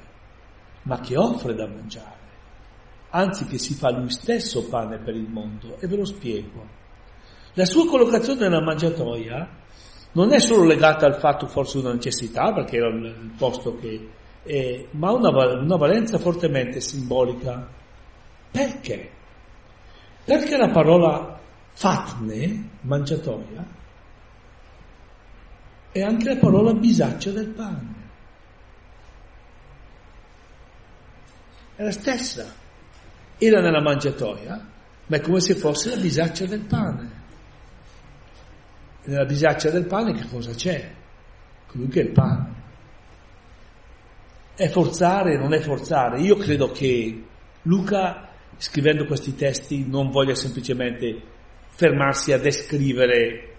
[0.82, 2.30] ma che offre da mangiare,
[3.10, 6.66] anzi che si fa lui stesso pane per il mondo, e ve lo spiego.
[7.52, 9.60] La sua collocazione nella mangiatoia
[10.12, 14.08] non è solo legata al fatto forse una necessità, perché era il posto che...
[14.44, 15.28] Eh, ma una,
[15.60, 17.68] una valenza fortemente simbolica
[18.52, 19.10] perché?
[20.24, 21.40] Perché la parola
[21.72, 23.66] fatne, mangiatoia,
[25.90, 27.94] è anche la parola bisaccia del pane.
[31.74, 32.54] È la stessa.
[33.38, 34.68] Era nella mangiatoia,
[35.06, 37.20] ma è come se fosse la bisaccia del pane.
[39.04, 40.90] Nella bisaccia del pane che cosa c'è?
[41.66, 42.60] Colui che è il pane.
[44.54, 46.20] È forzare, non è forzare.
[46.20, 47.24] Io credo che
[47.62, 51.20] Luca scrivendo questi testi non voglia semplicemente
[51.68, 53.51] fermarsi a descrivere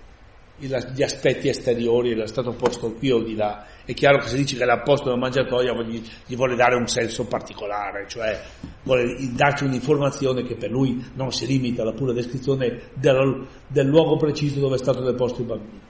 [0.67, 3.65] gli aspetti esteriori era stato posto qui o di là.
[3.85, 6.87] È chiaro che se dice che l'ha posto nella mangiatoia gli, gli, vuole dare un
[6.87, 8.41] senso particolare, cioè
[8.83, 14.17] vuole darci un'informazione che per lui non si limita alla pura descrizione del, del luogo
[14.17, 15.81] preciso dove è stato deposto il bambino.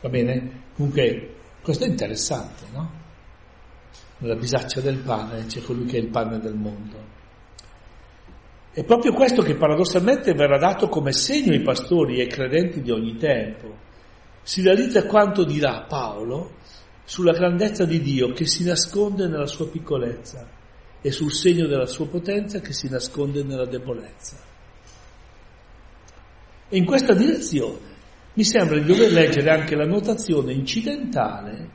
[0.00, 0.64] Va bene?
[0.74, 3.04] Comunque, questo è interessante, no?
[4.18, 7.14] nella bisaccia del pane c'è colui che è il pane del mondo.
[8.76, 12.90] È proprio questo che paradossalmente verrà dato come segno ai pastori e ai credenti di
[12.90, 13.74] ogni tempo.
[14.42, 16.56] Si realizza quanto dirà Paolo
[17.02, 20.46] sulla grandezza di Dio che si nasconde nella sua piccolezza
[21.00, 24.36] e sul segno della sua potenza che si nasconde nella debolezza.
[26.68, 27.78] E in questa direzione
[28.34, 31.70] mi sembra di dover leggere anche la notazione incidentale,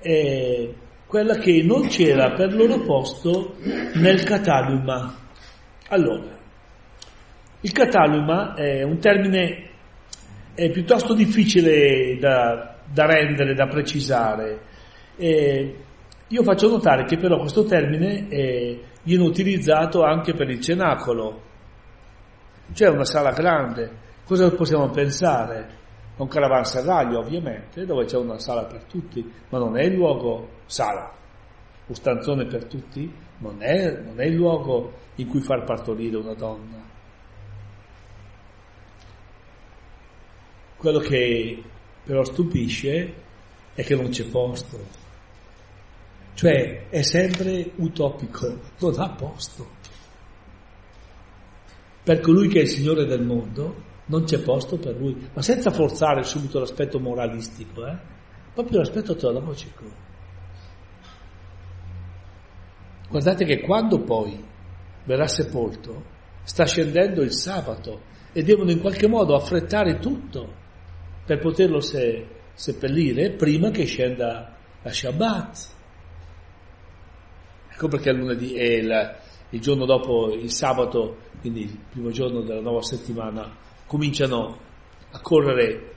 [0.00, 0.74] eh,
[1.06, 3.56] quella che non c'era per loro posto
[3.94, 5.16] nel cataluma.
[5.88, 6.40] Allora,
[7.62, 9.70] il cataluma è un termine
[10.54, 14.60] è piuttosto difficile da, da rendere, da precisare.
[15.16, 15.76] Eh,
[16.28, 21.42] io faccio notare che però questo termine eh, viene utilizzato anche per il cenacolo,
[22.74, 24.00] cioè una sala grande.
[24.24, 25.80] Cosa possiamo pensare?
[26.22, 31.10] un caravanserraglio ovviamente, dove c'è una sala per tutti, ma non è il luogo sala,
[31.86, 36.34] un stanzone per tutti, non è, non è il luogo in cui far partorire una
[36.34, 36.81] donna.
[40.82, 41.62] Quello che
[42.02, 43.14] però stupisce
[43.72, 44.84] è che non c'è posto,
[46.34, 49.64] cioè è sempre utopico, non ha posto.
[52.02, 55.70] Per colui che è il Signore del mondo, non c'è posto per lui, ma senza
[55.70, 57.96] forzare subito l'aspetto moralistico, eh?
[58.52, 59.84] proprio l'aspetto teologico.
[63.08, 64.44] Guardate che quando poi
[65.04, 66.02] verrà sepolto,
[66.42, 68.00] sta scendendo il sabato
[68.32, 70.58] e devono in qualche modo affrettare tutto
[71.24, 75.70] per poterlo se, seppellire prima che scenda la Shabbat.
[77.72, 79.16] Ecco perché il lunedì è il,
[79.50, 83.56] il giorno dopo il sabato, quindi il primo giorno della nuova settimana,
[83.86, 84.58] cominciano
[85.10, 85.94] a correre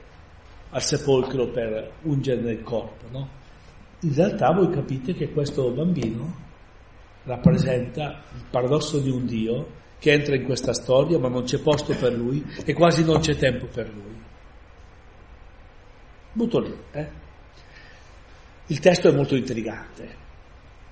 [0.69, 3.05] al sepolcro per ungerne il corpo.
[3.09, 3.29] No?
[4.01, 6.43] In realtà voi capite che questo bambino
[7.23, 11.95] rappresenta il paradosso di un Dio che entra in questa storia ma non c'è posto
[11.95, 14.24] per lui e quasi non c'è tempo per lui.
[16.35, 16.75] Butto lì.
[16.91, 17.07] Eh?
[18.67, 20.23] Il testo è molto intrigante.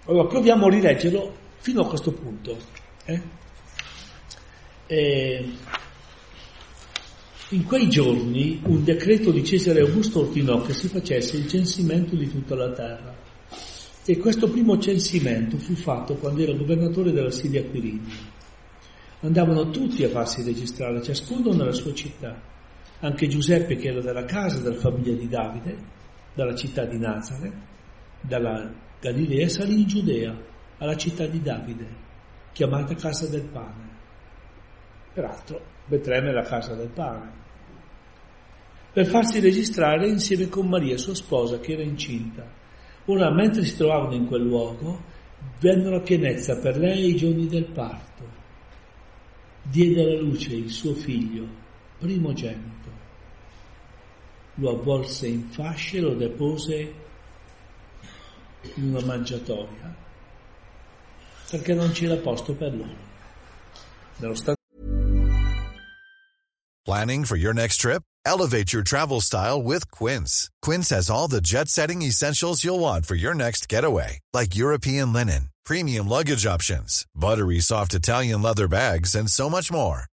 [0.05, 2.57] Allora proviamo a rileggerlo fino a questo punto.
[3.03, 3.21] Eh?
[4.87, 5.45] E
[7.49, 12.29] in quei giorni un decreto di Cesare Augusto ordinò che si facesse il censimento di
[12.29, 13.13] tutta la terra.
[14.05, 18.15] E questo primo censimento fu fatto quando era governatore della Siria Quirinia.
[19.19, 22.51] Andavano tutti a farsi registrare, ciascuno nella sua città.
[22.99, 25.77] Anche Giuseppe, che era della casa della famiglia di Davide,
[26.33, 27.55] dalla città di Nazareth,
[28.21, 30.35] dalla Galilea, salì in Giudea,
[30.77, 31.87] alla città di Davide,
[32.53, 33.91] chiamata Casa del Pane.
[35.13, 37.41] Peraltro, Betlemme è la casa del pane
[38.93, 42.47] per farsi registrare insieme con Maria, sua sposa, che era incinta.
[43.05, 45.01] Ora, mentre si trovavano in quel luogo,
[45.59, 48.23] vennero a pienezza per lei i giorni del parto.
[49.63, 51.47] Diede alla luce il suo figlio,
[51.97, 52.72] primogenito.
[54.55, 56.93] Lo avvolse in fasce e lo depose
[58.75, 60.01] in una mangiatoia
[61.53, 63.11] perché non c'era posto per loro.
[66.85, 68.03] Planning for your next trip?
[68.25, 70.49] Elevate your travel style with Quince.
[70.61, 75.13] Quince has all the jet setting essentials you'll want for your next getaway, like European
[75.13, 80.05] linen, premium luggage options, buttery soft Italian leather bags, and so much more.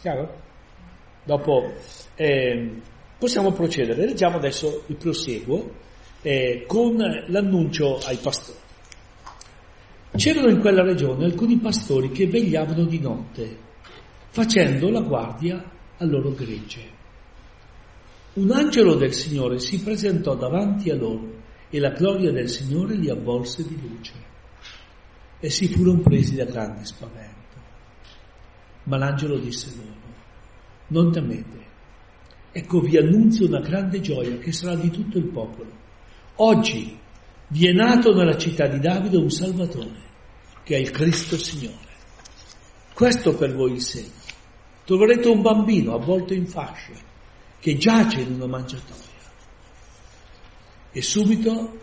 [0.00, 0.34] Chiaro?
[1.24, 1.74] Dopo
[2.14, 2.80] eh,
[3.18, 4.06] possiamo procedere.
[4.06, 5.74] Leggiamo adesso il proseguo
[6.22, 8.58] eh, con l'annuncio ai pastori.
[10.16, 13.56] C'erano in quella regione alcuni pastori che vegliavano di notte,
[14.30, 15.62] facendo la guardia
[15.98, 16.98] al loro gregge.
[18.32, 21.38] Un angelo del Signore si presentò davanti a loro
[21.68, 24.12] e la gloria del Signore li avvolse di luce.
[25.38, 27.29] E si furono presi da grande spavento.
[28.84, 29.98] Ma l'angelo disse loro,
[30.88, 31.66] non temete,
[32.52, 35.70] ecco vi annunzio una grande gioia che sarà di tutto il popolo.
[36.36, 36.98] Oggi
[37.48, 40.08] vi è nato nella città di Davide un Salvatore,
[40.62, 41.88] che è il Cristo Signore.
[42.94, 44.18] Questo per voi il segno.
[44.84, 46.92] Troverete un bambino avvolto in fasce
[47.60, 49.08] che giace in una mangiatoia.
[50.92, 51.78] E subito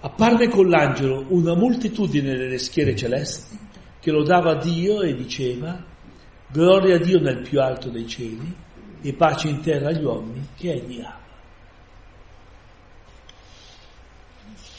[0.00, 3.58] apparve con l'angelo una moltitudine delle schiere celesti
[4.00, 5.84] che lodava Dio e diceva
[6.50, 8.54] gloria a Dio nel più alto dei cieli
[9.00, 11.26] e pace in terra agli uomini che egli ama.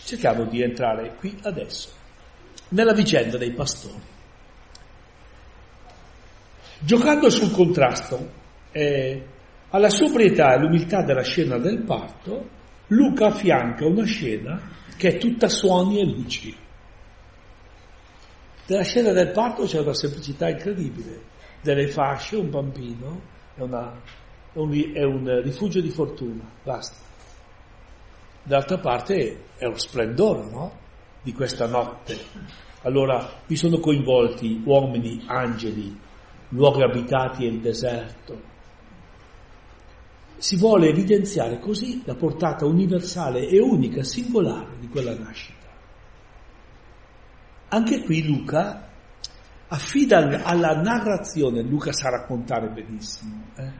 [0.03, 1.89] Cerchiamo di entrare qui adesso,
[2.69, 4.17] nella vicenda dei pastori.
[6.79, 8.31] Giocando sul contrasto,
[8.71, 9.25] eh,
[9.69, 12.57] alla sobrietà e all'umiltà della scena del parto,
[12.87, 14.59] Luca affianca una scena
[14.97, 16.57] che è tutta suoni e luci.
[18.65, 21.21] Nella scena del parto c'è una semplicità incredibile,
[21.61, 23.21] delle fasce, un bambino,
[23.55, 23.91] è, una,
[24.53, 27.07] è, un, è un rifugio di fortuna, basta.
[28.43, 30.71] D'altra parte è lo splendore no?
[31.21, 32.17] di questa notte.
[32.83, 35.97] Allora vi sono coinvolti uomini, angeli,
[36.49, 38.47] luoghi abitati e il deserto,
[40.39, 45.67] si vuole evidenziare così la portata universale e unica, singolare di quella nascita.
[47.67, 48.88] Anche qui Luca
[49.69, 53.71] affida alla narrazione, Luca sa raccontare benissimo, eh,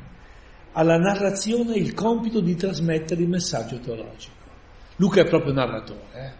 [0.73, 4.37] alla narrazione il compito di trasmettere il messaggio teologico.
[4.97, 6.01] Luca è proprio narratore.
[6.13, 6.31] Eh.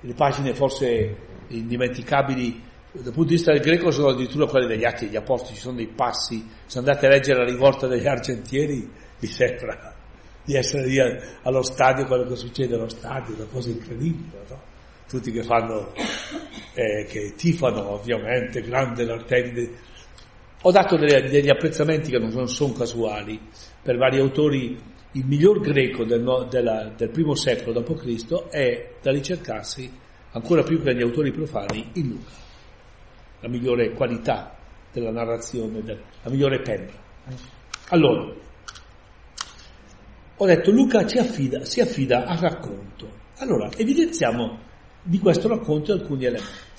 [0.00, 1.16] Le pagine forse
[1.48, 5.60] indimenticabili dal punto di vista del greco sono addirittura quelle degli atti degli apostoli, ci
[5.60, 9.94] sono dei passi, se andate a leggere la rivolta degli argentieri vi sembra
[10.42, 10.98] di essere lì
[11.42, 14.74] allo stadio, quello che succede allo stadio, una cosa incredibile, no?
[15.08, 15.92] Tutti che fanno,
[16.74, 19.70] eh, che tifano ovviamente, grande l'arteide.
[20.62, 23.40] Ho dato delle, degli apprezzamenti che non sono casuali
[23.82, 24.76] per vari autori,
[25.12, 28.48] il miglior greco del, della, del primo secolo d.C.
[28.50, 29.90] è da ricercarsi
[30.32, 32.44] ancora più che gli autori profani in Luca
[33.40, 34.56] la migliore qualità
[34.92, 36.92] della narrazione, la migliore penna.
[37.90, 38.34] Allora,
[40.38, 43.08] ho detto Luca affida, si affida al racconto.
[43.38, 44.60] Allora, evidenziamo
[45.06, 46.74] di questo racconto alcuni elementi.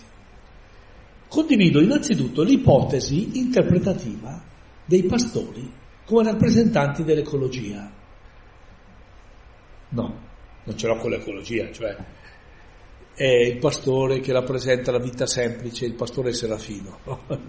[1.28, 4.42] Condivido innanzitutto l'ipotesi interpretativa
[4.86, 5.72] dei pastori
[6.06, 7.92] come rappresentanti dell'ecologia.
[9.90, 10.20] No,
[10.64, 11.96] non ce l'ho con l'ecologia, cioè
[13.14, 17.00] è il pastore che rappresenta la vita semplice, il pastore serafino.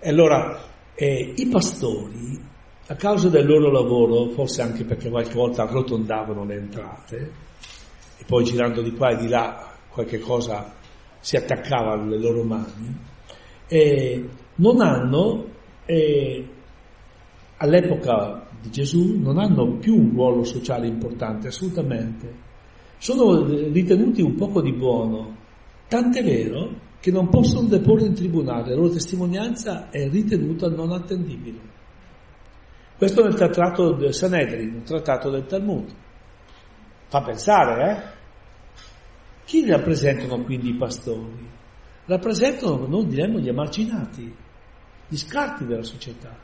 [0.00, 0.60] e allora
[0.94, 2.38] eh, i pastori,
[2.86, 7.32] a causa del loro lavoro, forse anche perché qualche volta arrotondavano le entrate,
[8.30, 10.72] poi girando di qua e di là qualche cosa
[11.18, 12.96] si attaccava alle loro mani,
[13.66, 15.46] eh, non hanno,
[15.84, 16.48] eh,
[17.56, 22.48] all'epoca di Gesù, non hanno più un ruolo sociale importante, assolutamente
[22.98, 25.36] sono ritenuti un poco di buono,
[25.88, 31.58] tant'è vero che non possono deporre in tribunale, la loro testimonianza è ritenuta non attendibile.
[32.96, 35.88] Questo nel trattato del Sanedrin, un trattato del Talmud.
[37.08, 38.18] Fa pensare, eh?
[39.50, 41.44] Chi rappresentano quindi i pastori?
[42.04, 44.32] Rappresentano, noi diremmo, gli emarginati,
[45.08, 46.38] gli scarti della società.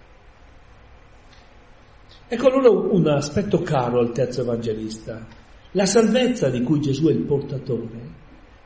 [2.26, 5.24] Ecco allora un aspetto caro al terzo evangelista.
[5.70, 8.10] La salvezza di cui Gesù è il portatore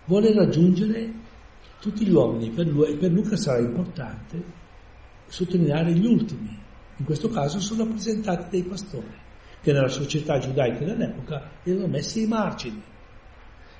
[0.06, 1.12] vuole raggiungere
[1.78, 4.42] tutti gli uomini, per, lui, per Luca sarà importante
[5.26, 6.58] sottolineare gli ultimi,
[6.96, 9.18] in questo caso sono rappresentati dai pastori,
[9.60, 12.82] che nella società giudaica dell'epoca erano messi ai margini.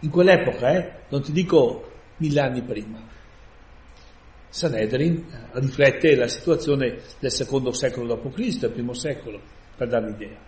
[0.01, 2.99] In quell'epoca, eh, non ti dico mille anni prima,
[4.49, 9.41] Sanedrin eh, riflette la situazione del secondo secolo d.C., del primo secolo,
[9.77, 10.39] per dare l'idea.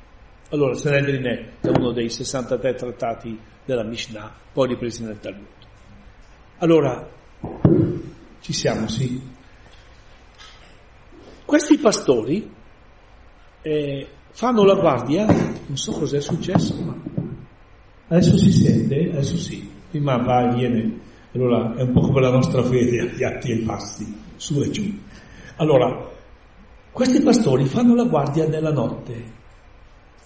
[0.50, 1.24] Allora, Sanhedrin
[1.60, 5.46] è uno dei 63 trattati della Mishnah, poi ripresi nel Talmud.
[6.58, 7.08] Allora,
[8.40, 9.20] ci siamo, sì.
[11.44, 12.50] Questi pastori
[13.62, 17.11] eh, fanno la guardia, non so cos'è successo, ma
[18.12, 21.00] adesso si sente, adesso sì, prima va e viene,
[21.32, 24.70] allora è un po' come la nostra fede, gli atti e i passi, su e
[24.70, 24.98] giù.
[25.56, 26.10] Allora,
[26.90, 29.40] questi pastori fanno la guardia nella notte,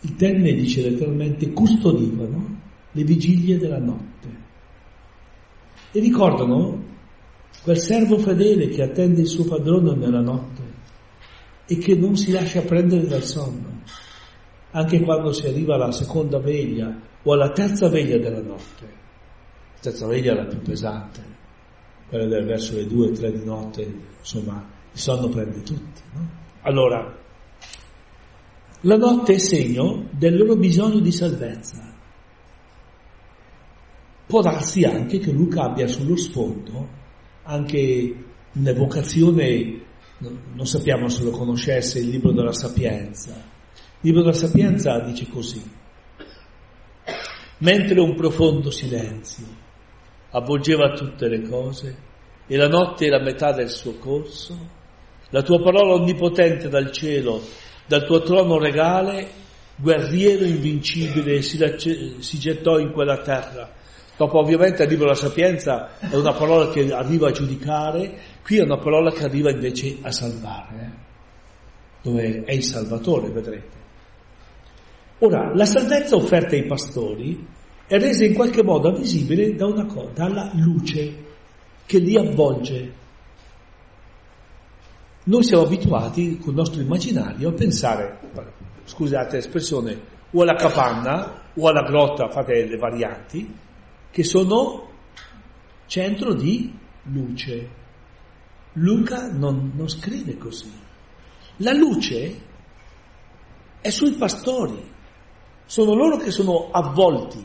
[0.00, 2.60] il termine dice letteralmente custodivano
[2.90, 4.44] le vigilie della notte.
[5.92, 6.84] E ricordano
[7.62, 10.62] quel servo fedele che attende il suo padrone nella notte
[11.66, 13.80] e che non si lascia prendere dal sonno,
[14.72, 18.84] anche quando si arriva alla seconda veglia o alla terza veglia della notte.
[19.74, 21.22] La terza veglia è la più pesante,
[22.08, 23.82] quella del verso le due o tre di notte,
[24.18, 26.00] insomma, il sonno prende tutti.
[26.12, 26.28] No?
[26.62, 27.24] Allora,
[28.82, 31.92] La notte è segno del loro bisogno di salvezza.
[34.26, 36.88] Può darsi anche che Luca abbia sullo sfondo
[37.42, 39.80] anche un'evocazione,
[40.18, 43.32] non sappiamo se lo conoscesse, il libro della Sapienza.
[43.32, 45.62] Il libro della Sapienza dice così,
[47.58, 49.44] mentre un profondo silenzio
[50.30, 51.96] avvolgeva tutte le cose
[52.46, 54.56] e la notte era metà del suo corso,
[55.30, 57.42] la tua parola onnipotente dal cielo,
[57.86, 59.28] dal tuo trono regale,
[59.76, 61.58] guerriero invincibile, si,
[62.18, 63.74] si gettò in quella terra
[64.16, 68.78] Dopo ovviamente arriva la sapienza, è una parola che arriva a giudicare, qui è una
[68.78, 71.04] parola che arriva invece a salvare, eh?
[72.00, 73.75] dove è il Salvatore, vedrete.
[75.18, 77.46] Ora, la salvezza offerta ai pastori
[77.86, 81.24] è resa in qualche modo visibile da una cosa, dalla luce
[81.86, 82.92] che li avvolge.
[85.24, 88.18] Noi siamo abituati con il nostro immaginario a pensare,
[88.84, 90.00] scusate l'espressione,
[90.32, 93.54] o alla capanna o alla grotta, fate le varianti,
[94.10, 94.90] che sono
[95.86, 96.72] centro di
[97.04, 97.84] luce.
[98.74, 100.70] Luca non, non scrive così.
[101.58, 102.40] La luce
[103.80, 104.94] è sui pastori,
[105.66, 107.44] sono loro che sono avvolti,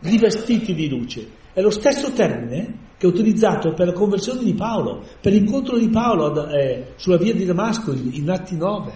[0.00, 1.42] rivestiti di luce.
[1.52, 5.88] È lo stesso termine che è utilizzato per la conversione di Paolo, per l'incontro di
[5.88, 8.92] Paolo eh, sulla via di Damasco in Atti 9.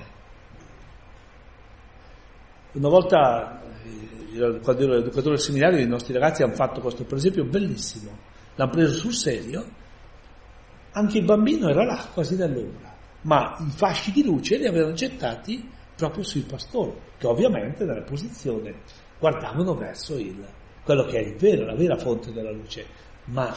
[2.73, 3.59] Una volta
[4.63, 8.11] quando ero educatore del seminario, i nostri ragazzi hanno fatto questo per esempio bellissimo,
[8.55, 9.67] l'hanno preso sul serio,
[10.93, 15.69] anche il bambino era là, quasi dall'ombra, ma i fasci di luce li avevano gettati
[15.97, 18.75] proprio sui pastori, che ovviamente nella posizione
[19.19, 20.47] guardavano verso il,
[20.85, 22.87] quello che è il vero, la vera fonte della luce,
[23.25, 23.55] ma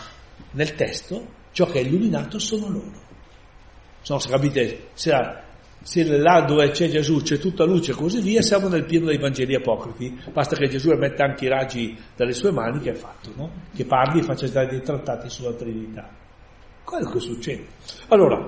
[0.51, 2.89] nel testo ciò che è illuminato sono loro.
[2.89, 5.12] Non so se capite, se
[5.84, 9.18] se là dove c'è Gesù c'è tutta luce e così via, siamo nel pieno dei
[9.18, 10.16] Vangeli apocrifi.
[10.32, 13.51] Basta che Gesù metta anche i raggi dalle sue mani che è fatto, no?
[13.74, 16.07] Che parli e faccia dare dei trattati sulla Trinità.
[16.84, 17.66] Quello che succede.
[18.09, 18.47] Allora,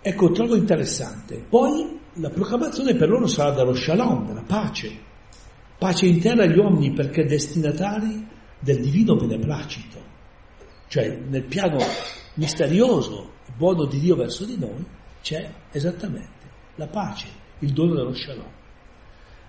[0.00, 1.44] ecco, trovo interessante.
[1.48, 5.12] Poi la proclamazione per loro sarà dello shalom, della pace.
[5.78, 8.26] Pace in terra agli uomini perché destinatari
[8.58, 10.12] del divino beneplacito.
[10.86, 11.78] Cioè, nel piano
[12.34, 14.84] misterioso buono di Dio verso di noi,
[15.22, 17.26] c'è esattamente la pace,
[17.60, 18.52] il dono dello shalom.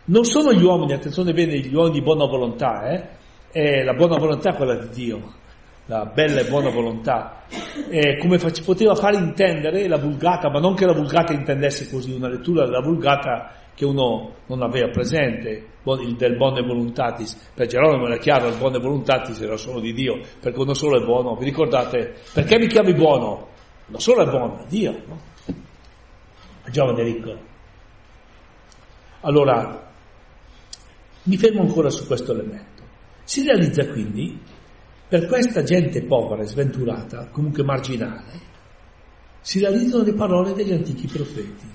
[0.05, 3.09] Non sono gli uomini, attenzione bene, gli uomini di buona volontà, eh?
[3.51, 5.34] è la buona volontà quella di Dio,
[5.88, 7.44] la bella e buona volontà,
[7.90, 12.12] eh, come fac- poteva fare intendere la vulgata, ma non che la vulgata intendesse così,
[12.12, 17.52] una lettura della vulgata che uno non aveva presente, il del buone voluntatis.
[17.54, 21.06] Per Geronimo era chiaro, il buone voluntatis era solo di Dio, perché uno solo è
[21.06, 21.36] buono.
[21.36, 23.54] Vi ricordate, perché mi chiami buono?
[23.88, 25.20] non solo è buono, Dio, no?
[26.72, 27.38] Giovane ricco.
[29.22, 29.92] Allora,
[31.24, 32.84] mi fermo ancora su questo elemento.
[33.24, 34.40] Si realizza quindi,
[35.16, 38.34] per questa gente povera e sventurata, comunque marginale,
[39.39, 41.72] si realizzano le parole degli antichi profeti.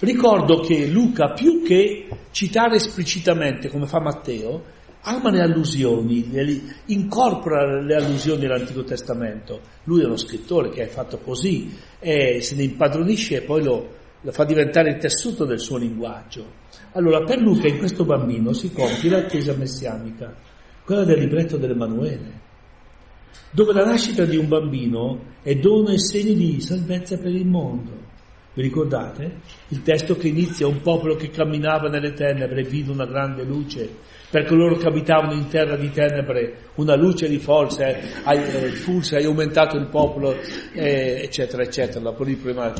[0.00, 4.64] Ricordo che Luca, più che citare esplicitamente, come fa Matteo,
[5.00, 6.30] ama le allusioni,
[6.88, 9.60] incorpora le allusioni all'Antico Testamento.
[9.84, 13.94] Lui è uno scrittore che è fatto così, e se ne impadronisce e poi lo,
[14.20, 16.44] lo fa diventare il tessuto del suo linguaggio.
[16.92, 20.36] Allora, per Luca in questo bambino si compie l'attesa messianica,
[20.84, 22.37] quella del libretto dell'Emanuele,
[23.50, 28.06] dove la nascita di un bambino è dono e segno di salvezza per il mondo.
[28.54, 29.40] Vi ricordate?
[29.68, 33.88] Il testo che inizia un popolo che camminava nelle tenebre vide una grande luce
[34.30, 39.24] per coloro che abitavano in terra di tenebre, una luce di forza, eh, fulsa, hai
[39.24, 40.34] aumentato il popolo,
[40.74, 42.72] eh, eccetera, eccetera, la prima,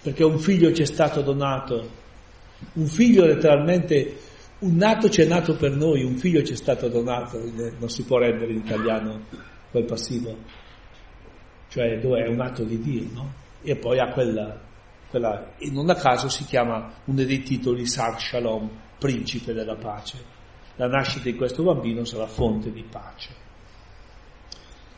[0.00, 1.90] perché un figlio ci è stato donato,
[2.74, 4.16] un figlio letteralmente,
[4.60, 7.38] un nato ci è nato per noi, un figlio ci è stato donato,
[7.78, 10.36] non si può rendere in italiano quel passivo,
[11.68, 13.32] cioè dove è un atto di Dio, no?
[13.62, 14.60] E poi ha quella,
[15.10, 20.34] quella, e non a caso si chiama uno dei titoli Sar Shalom, principe della pace
[20.76, 23.42] la nascita di questo bambino sarà fonte di pace.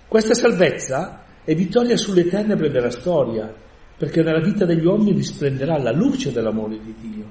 [0.08, 3.54] Questa salvezza è vittoria sulle tenebre della storia,
[3.96, 7.24] perché nella vita degli uomini risplenderà la luce dell'amore di Dio.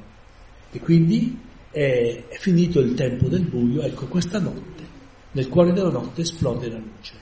[0.72, 1.40] E quindi
[1.72, 4.84] è, è finito il tempo del buio, ecco questa notte,
[5.32, 7.14] nel cuore della notte esplode la luce.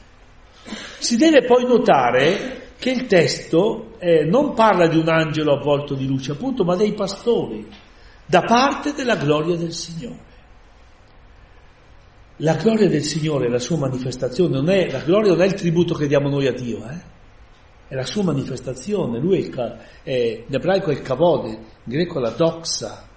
[1.04, 6.08] Si deve poi notare che il testo eh, non parla di un angelo avvolto di
[6.08, 7.68] luce, appunto, ma dei pastori,
[8.26, 10.32] da parte della gloria del Signore.
[12.38, 15.94] La gloria del Signore, la sua manifestazione, non è, la gloria non è il tributo
[15.94, 17.02] che diamo noi a Dio, eh?
[17.90, 22.20] è la sua manifestazione, lui è, il, è in ebraico è il kavod, in greco
[22.20, 23.10] la doxa,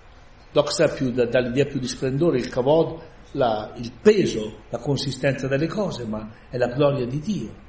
[0.50, 2.98] doxa più, dà l'idea più di splendore, il kavod,
[3.32, 7.64] la, il peso, la consistenza delle cose, ma è la gloria di Dio.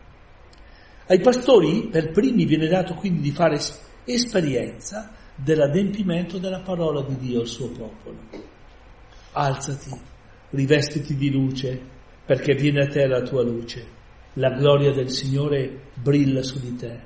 [1.10, 3.58] Ai pastori per primi viene dato quindi di fare
[4.04, 8.18] esperienza dell'adempimento della parola di Dio al suo popolo.
[9.32, 9.92] Alzati,
[10.50, 11.82] rivestiti di luce,
[12.26, 13.96] perché viene a te la tua luce.
[14.34, 17.00] La gloria del Signore brilla su di te.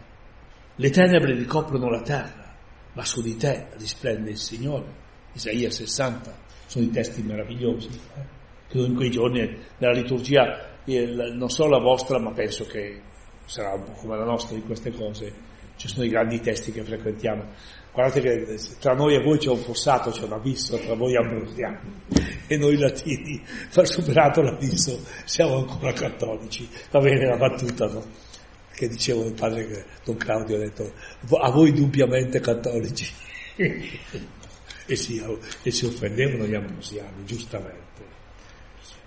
[0.75, 2.55] Le tenebre ricoprono la terra,
[2.93, 4.99] ma su di te risplende il Signore.
[5.33, 7.89] Isaia 60, sono i testi meravigliosi.
[8.15, 8.79] Eh?
[8.79, 9.41] In quei giorni
[9.77, 13.09] nella liturgia, eh, non solo la vostra, ma penso che
[13.51, 15.33] sarà un po' come la nostra di queste cose,
[15.75, 17.43] ci sono i grandi testi che frequentiamo.
[17.91, 21.77] Guardate che tra noi e voi c'è un fossato, c'è un abisso, tra voi ambrosiani
[22.47, 23.43] e noi latini,
[23.73, 26.69] per superato l'abisso, siamo ancora cattolici.
[26.91, 28.05] Va bene la battuta, no?
[28.73, 30.89] Che dicevo il padre Don Claudio ha detto,
[31.41, 33.11] a voi dubbiamente cattolici.
[33.57, 35.21] e, si,
[35.63, 37.89] e si offendevano gli ambrosiani, giustamente.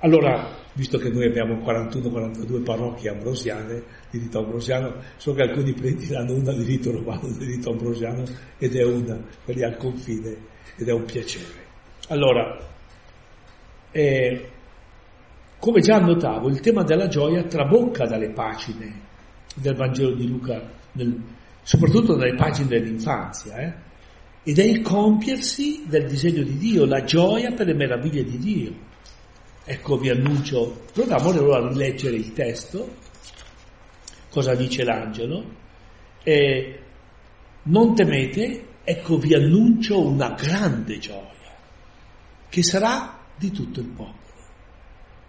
[0.01, 6.15] Allora, visto che noi abbiamo 41-42 parrocchie ambrosiane, di rito ambrosiano, so che alcuni preti
[6.15, 8.23] hanno una di rito romano, una di rito ambrosiano,
[8.59, 10.37] ed è una, quelli al confine,
[10.77, 11.63] ed è un piacere.
[12.09, 12.57] Allora,
[13.91, 14.51] eh,
[15.59, 19.01] come già annotavo, il tema della gioia trabocca dalle pagine
[19.57, 20.63] del Vangelo di Luca,
[20.93, 21.21] nel,
[21.63, 23.75] soprattutto dalle pagine dell'infanzia, eh?
[24.45, 28.73] ed è il compiersi del disegno di Dio, la gioia per le meraviglie di Dio.
[29.65, 33.03] Ecco vi annuncio, proviamo allora a rileggere il testo,
[34.35, 35.45] cosa dice l'angelo,
[36.25, 36.81] e
[37.63, 41.55] non temete, ecco vi annuncio una grande gioia,
[42.49, 44.19] che sarà di tutto il popolo.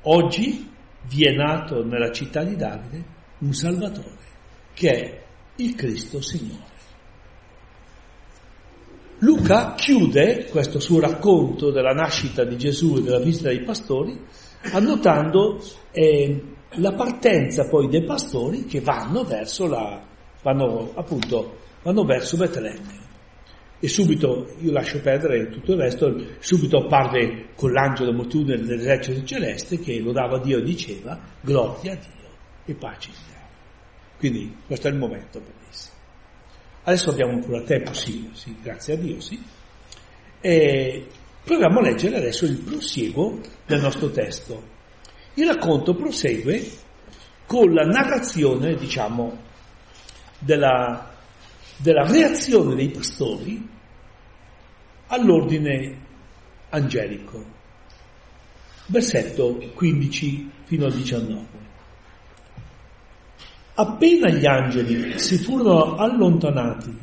[0.08, 0.72] Oggi
[1.04, 3.04] vi è nato nella città di Davide
[3.40, 4.18] un Salvatore,
[4.74, 5.24] che è
[5.58, 6.74] il Cristo Signore.
[9.20, 14.20] Luca chiude questo suo racconto della nascita di Gesù e della visita dei pastori
[14.72, 20.02] annotando eh, la partenza poi dei pastori che vanno verso la,
[20.42, 23.04] vanno appunto, vanno verso Betlemme.
[23.80, 29.80] E subito, io lascio perdere tutto il resto, subito apparve con l'angelo moltitudine dell'esercito celeste
[29.80, 32.30] che lodava Dio e diceva gloria a Dio
[32.66, 33.48] e pace in terra.
[34.18, 35.94] Quindi questo è il momento bellissimo.
[36.84, 39.44] Adesso abbiamo ancora tempo, sì, sì, grazie a Dio, sì.
[40.40, 41.08] E
[41.44, 44.74] proviamo a leggere adesso il prosieguo del nostro testo.
[45.36, 46.70] Il racconto prosegue
[47.46, 49.38] con la narrazione, diciamo,
[50.40, 51.14] della,
[51.78, 53.70] della reazione dei pastori
[55.08, 55.98] all'ordine
[56.70, 57.54] angelico.
[58.88, 61.64] Versetto 15 fino al 19.
[63.78, 66.98] Appena gli angeli si furono allontanati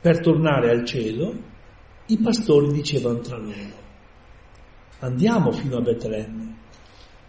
[0.00, 1.32] per tornare al cielo,
[2.06, 3.80] i pastori dicevano tra loro,
[4.98, 6.51] andiamo fino a Betlemme,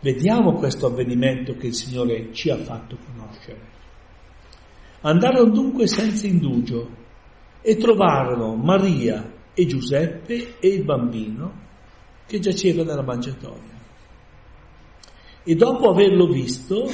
[0.04, 3.72] vediamo questo avvenimento che il Signore ci ha fatto conoscere.
[5.01, 6.89] Andarono dunque senza indugio
[7.62, 11.62] e trovarono Maria e Giuseppe e il bambino
[12.28, 13.74] che giaceva nella mangiatoia
[15.43, 16.89] e dopo averlo visto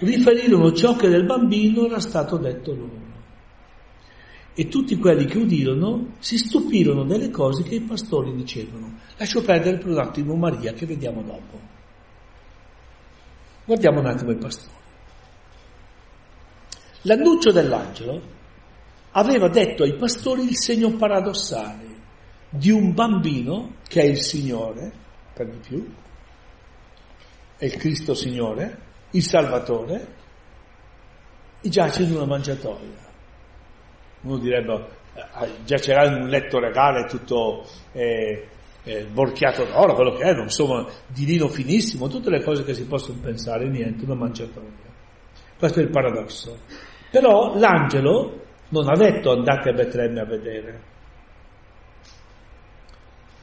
[0.00, 3.06] riferirono ciò che del bambino era stato detto loro.
[4.54, 8.98] E tutti quelli che udirono si stupirono delle cose che i pastori dicevano.
[9.16, 11.77] Lascio perdere per un attimo Maria che vediamo dopo.
[13.68, 14.72] Guardiamo un attimo i pastori.
[17.02, 18.22] L'annuncio dell'angelo
[19.10, 21.96] aveva detto ai pastori il segno paradossale
[22.48, 24.90] di un bambino che è il Signore,
[25.34, 25.94] per di più,
[27.58, 28.78] è il Cristo Signore,
[29.10, 30.14] il Salvatore,
[31.60, 33.06] e giace in una mangiatoia.
[34.22, 38.48] Uno direbbe, eh, giacerà in un letto regale tutto eh,
[38.84, 42.84] eh, borchiato d'oro, quello che è, insomma, di lino finissimo, tutte le cose che si
[42.86, 44.86] possono pensare, niente, una mangiatoia.
[45.58, 46.56] Questo è il paradosso.
[47.10, 50.82] Però l'angelo non ha detto andate a Betlemme a vedere.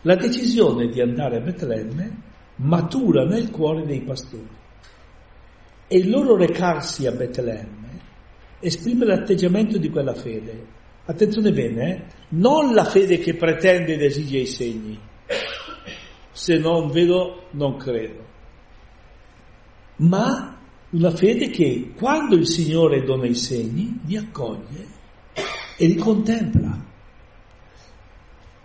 [0.02, 2.18] La decisione di andare a Betlemme
[2.58, 4.64] matura nel cuore dei pastori.
[5.88, 7.86] E il loro recarsi a Betlemme
[8.60, 10.84] esprime l'atteggiamento di quella fede.
[11.06, 12.02] Attenzione bene, eh?
[12.30, 15.00] non la fede che pretende ed esige i segni.
[16.36, 18.26] Se non vedo, non credo.
[20.00, 20.58] Ma
[20.90, 24.86] una fede che quando il Signore dona i segni, li accoglie
[25.78, 26.84] e li contempla.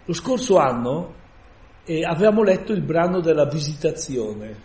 [0.04, 1.14] Lo scorso anno
[1.84, 4.60] e avevamo letto il brano della visitazione,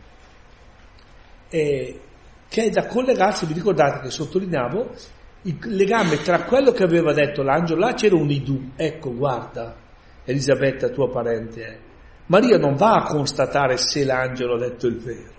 [1.47, 2.01] e,
[2.49, 4.89] che è da collegarsi, vi ricordate che sottolineavo,
[5.43, 9.75] il legame tra quello che aveva detto l'angelo, là c'era un idù, ecco guarda,
[10.23, 11.84] Elisabetta tua parente è.
[12.27, 15.33] Maria non va a constatare se l'angelo ha detto il vero,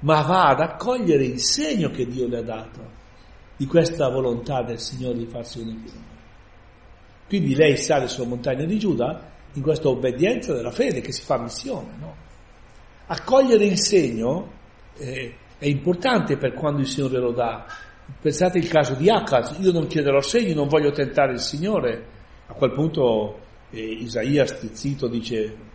[0.00, 2.96] ma va ad accogliere il segno che Dio le ha dato
[3.56, 6.06] di questa volontà del Signore di farsi noi.
[7.26, 11.38] Quindi lei sale sulla montagna di Giuda in questa obbedienza della fede che si fa
[11.38, 11.88] missione.
[11.98, 12.16] No?
[13.06, 14.52] Accogliere il segno
[14.96, 17.66] eh, è importante per quando il Signore lo dà.
[18.20, 22.06] Pensate il caso di Acaz, io non chiederò segni, non voglio tentare il Signore.
[22.46, 23.38] A quel punto
[23.70, 25.67] eh, Isaia stizzito dice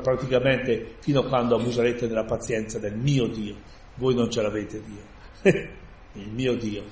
[0.00, 3.56] praticamente fino a quando abuserete della pazienza del mio Dio,
[3.96, 5.02] voi non ce l'avete Dio,
[6.22, 6.82] il mio Dio,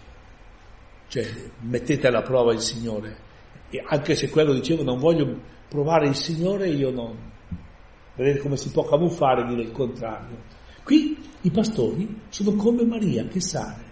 [1.09, 1.25] cioè
[1.61, 3.29] mettete alla prova il Signore,
[3.71, 7.17] e anche se quello dicevo non voglio provare il Signore, io non,
[8.17, 10.59] vedete come si può camuffare dire il contrario.
[10.83, 13.89] Qui i pastori sono come Maria che sale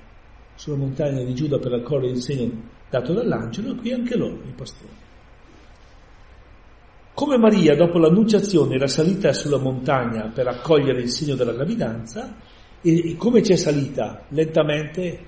[0.57, 2.51] sulla montagna di Giuda per accogliere il segno
[2.91, 5.07] dato dall'angelo, e qui anche loro, i pastori.
[7.19, 12.37] Come Maria, dopo l'annunciazione, era salita sulla montagna per accogliere il segno della gravidanza,
[12.81, 14.23] e come c'è salita?
[14.29, 15.19] Lentamente,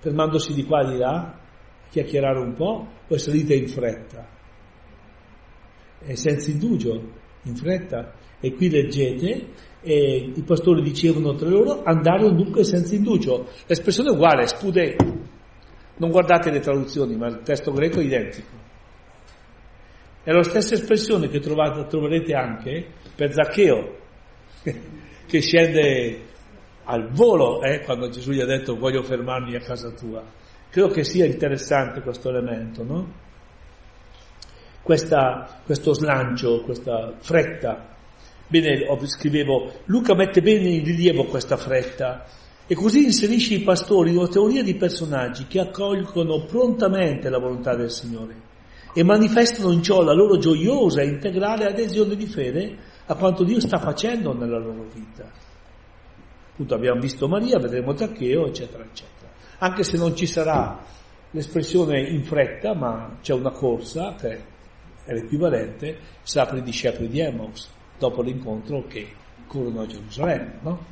[0.00, 1.38] fermandosi di qua e di là,
[1.88, 4.26] chiacchierare un po', o è salita in fretta?
[6.00, 7.00] E senza indugio,
[7.42, 8.14] in fretta.
[8.40, 13.46] E qui leggete, e i pastori dicevano tra loro, andarono dunque senza indugio.
[13.68, 14.96] L'espressione è uguale, spude.
[15.98, 18.66] Non guardate le traduzioni, ma il testo greco è identico.
[20.28, 23.96] È la stessa espressione che trovate, troverete anche per Zaccheo,
[25.26, 26.20] che scende
[26.84, 30.22] al volo eh, quando Gesù gli ha detto voglio fermarmi a casa tua.
[30.68, 33.12] Credo che sia interessante questo elemento, no?
[34.82, 37.96] Questa, questo slancio, questa fretta.
[38.48, 42.26] Bene, scrivevo, Luca mette bene in rilievo questa fretta
[42.66, 47.74] e così inserisce i pastori in una teoria di personaggi che accolgono prontamente la volontà
[47.74, 48.47] del Signore
[48.98, 52.76] e manifestano in ciò la loro gioiosa e integrale adesione di fede
[53.06, 55.24] a quanto Dio sta facendo nella loro vita.
[56.50, 59.30] Appunto abbiamo visto Maria, vedremo Zaccheo, eccetera, eccetera.
[59.58, 60.84] Anche se non ci sarà
[61.30, 64.44] l'espressione in fretta, ma c'è una corsa che
[65.04, 69.06] è l'equivalente, sapri discepoli di Emmaus, dopo l'incontro che
[69.46, 70.84] corrono a Gerusalemme, no?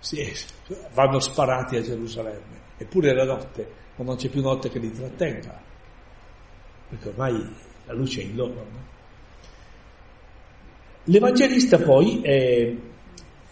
[0.00, 0.22] Sì,
[0.92, 4.92] vanno sparati a Gerusalemme, eppure è la notte, ma non c'è più notte che li
[4.92, 5.67] trattenga
[6.88, 7.46] perché ormai
[7.86, 8.54] la luce è in loro.
[8.54, 8.86] No?
[11.04, 12.76] L'Evangelista poi eh,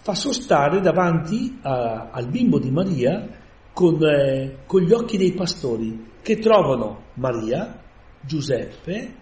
[0.02, 3.28] fa sostare davanti a, al bimbo di Maria
[3.72, 7.82] con, eh, con gli occhi dei pastori che trovano Maria,
[8.20, 9.14] Giuseppe,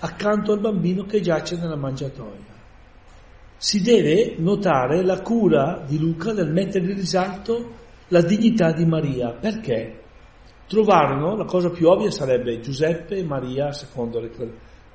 [0.00, 2.50] accanto al bambino che giace nella mangiatoia.
[3.56, 7.74] Si deve notare la cura di Luca nel mettere in risalto
[8.08, 9.32] la dignità di Maria.
[9.32, 10.01] Perché?
[10.66, 14.30] Trovarono, la cosa più ovvia sarebbe Giuseppe e Maria, secondo le,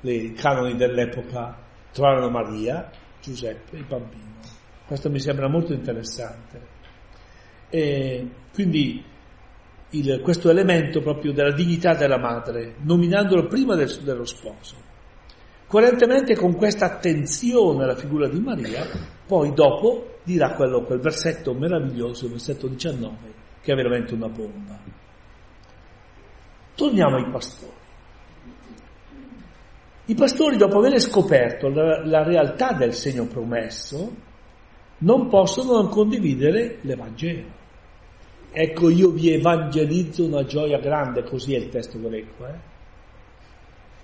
[0.00, 1.56] le canoni dell'epoca,
[1.92, 2.90] trovarono Maria,
[3.20, 4.40] Giuseppe e il bambino.
[4.86, 6.76] Questo mi sembra molto interessante.
[7.70, 9.04] E quindi
[9.90, 14.76] il, questo elemento proprio della dignità della madre, nominandolo prima del, dello sposo.
[15.66, 18.86] Coerentemente con questa attenzione alla figura di Maria,
[19.26, 23.16] poi dopo dirà quello, quel versetto meraviglioso, il versetto 19,
[23.60, 24.78] che è veramente una bomba.
[26.78, 27.72] Torniamo ai pastori.
[30.04, 34.14] I pastori, dopo aver scoperto la, la realtà del segno promesso,
[34.98, 37.56] non possono non condividere l'Evangelo.
[38.52, 42.58] Ecco, io vi evangelizzo una gioia grande, così è il testo greco, eh?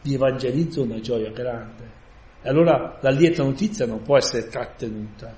[0.03, 1.89] Vi evangelizzo una gioia grande.
[2.43, 5.33] E allora la lieta notizia non può essere trattenuta.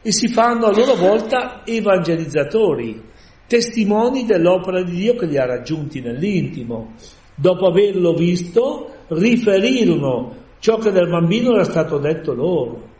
[0.00, 3.14] E si fanno a loro volta evangelizzatori,
[3.46, 6.94] testimoni dell'opera di Dio che li ha raggiunti nell'intimo.
[7.34, 12.94] Dopo averlo visto, riferirono ciò che del bambino era stato detto loro.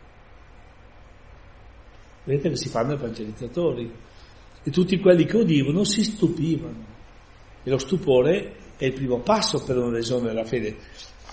[2.23, 3.91] Vedete che si fanno evangelizzatori.
[4.63, 6.95] E tutti quelli che udivano si stupivano.
[7.63, 10.75] E lo stupore è il primo passo per una lesione della fede.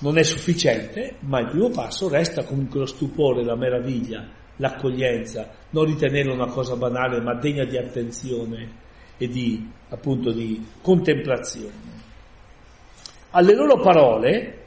[0.00, 5.84] Non è sufficiente, ma il primo passo resta comunque lo stupore, la meraviglia, l'accoglienza, non
[5.84, 8.82] ritenerlo una cosa banale, ma degna di attenzione
[9.16, 11.92] e di, appunto, di contemplazione.
[13.30, 14.62] Alle loro parole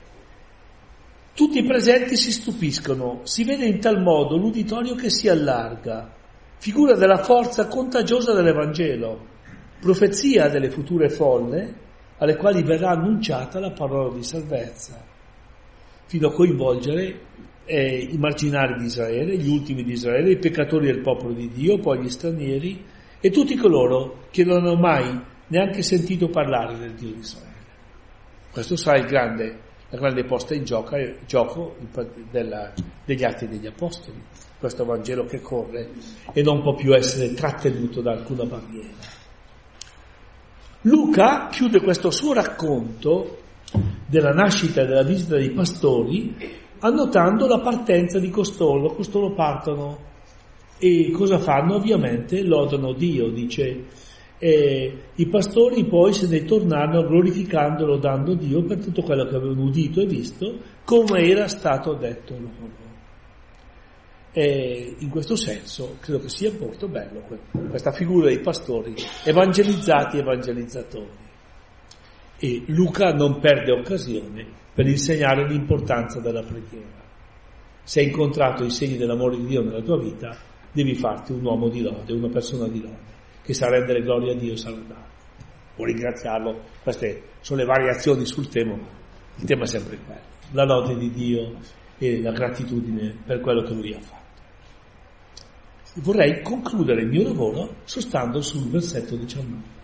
[1.34, 6.12] tutti i presenti si stupiscono, si vede in tal modo l'uditorio che si allarga,
[6.58, 9.26] figura della forza contagiosa dell'Evangelo,
[9.80, 11.86] profezia delle future folle
[12.18, 15.00] alle quali verrà annunciata la parola di salvezza,
[16.08, 17.20] fino a coinvolgere
[17.66, 21.78] eh, i marginali di Israele, gli ultimi di Israele, i peccatori del popolo di Dio,
[21.78, 22.84] poi gli stranieri,
[23.20, 27.56] e tutti coloro che non hanno mai neanche sentito parlare del Dio di Israele.
[28.52, 29.60] Questo sarà grande,
[29.90, 31.76] la grande posta in gioco, gioco
[32.32, 32.74] della,
[33.06, 34.22] degli atti degli Apostoli,
[34.60, 35.90] questo Vangelo che corre
[36.34, 39.16] e non può più essere trattenuto da alcuna barriera.
[40.82, 43.40] Luca chiude questo suo racconto
[44.06, 46.36] della nascita e della visita dei pastori
[46.80, 48.94] annotando la partenza di costoro.
[48.94, 50.06] Costoro partono
[50.80, 51.76] e cosa fanno?
[51.76, 53.86] Ovviamente lodano Dio, dice.
[54.40, 59.64] E I pastori poi se ne tornarono glorificando, lodando Dio per tutto quello che avevano
[59.64, 62.86] udito e visto, come era stato detto loro.
[64.32, 67.24] E in questo senso credo che sia molto bello
[67.70, 71.26] questa figura dei pastori evangelizzati e evangelizzatori.
[72.38, 77.04] E Luca non perde occasione per insegnare l'importanza della preghiera.
[77.82, 80.38] Se hai incontrato i segni dell'amore di Dio nella tua vita,
[80.78, 84.36] devi farti un uomo di lode, una persona di lode, che sa rendere gloria a
[84.36, 85.16] Dio e sa lodarlo.
[85.78, 88.78] O ringraziarlo, queste sono le variazioni sul tema,
[89.36, 90.22] il tema è sempre quello,
[90.52, 91.56] la lode di Dio
[91.98, 94.26] e la gratitudine per quello che Lui ha fatto.
[95.96, 99.76] Vorrei concludere il mio lavoro sostando sul versetto 19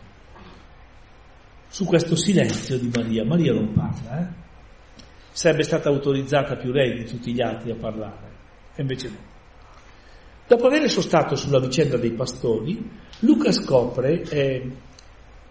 [1.70, 3.26] su questo silenzio di Maria.
[3.26, 4.42] Maria non parla, eh?
[5.32, 8.30] Sarebbe stata autorizzata più lei di tutti gli altri a parlare,
[8.76, 9.33] e invece no.
[10.54, 12.88] Dopo aver sostato sulla vicenda dei pastori,
[13.22, 14.72] Luca scopre eh,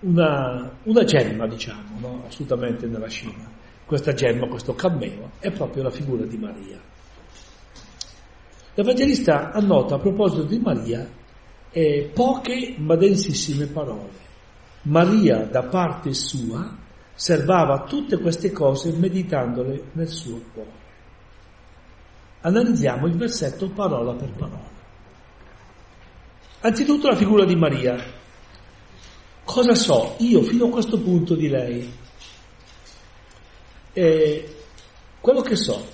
[0.03, 2.23] una, una, gemma, diciamo, no?
[2.29, 3.51] assolutamente nella scena.
[3.85, 6.81] Questa gemma, questo cammeo, è proprio la figura di Maria.
[8.75, 11.05] L'Evangelista annota a proposito di Maria
[11.73, 14.21] eh, poche ma densissime parole.
[14.83, 16.77] Maria, da parte sua,
[17.13, 20.81] serbava tutte queste cose meditandole nel suo cuore.
[22.43, 24.72] Analizziamo il versetto parola per parola.
[26.65, 28.01] Anzitutto la figura di Maria.
[29.43, 31.93] Cosa so io fino a questo punto di lei?
[33.93, 34.57] E
[35.21, 35.85] quello che so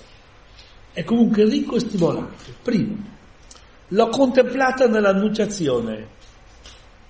[0.92, 2.54] è comunque ricco e stimolante.
[2.62, 2.96] Primo,
[3.88, 6.08] l'ho contemplata nell'annunciazione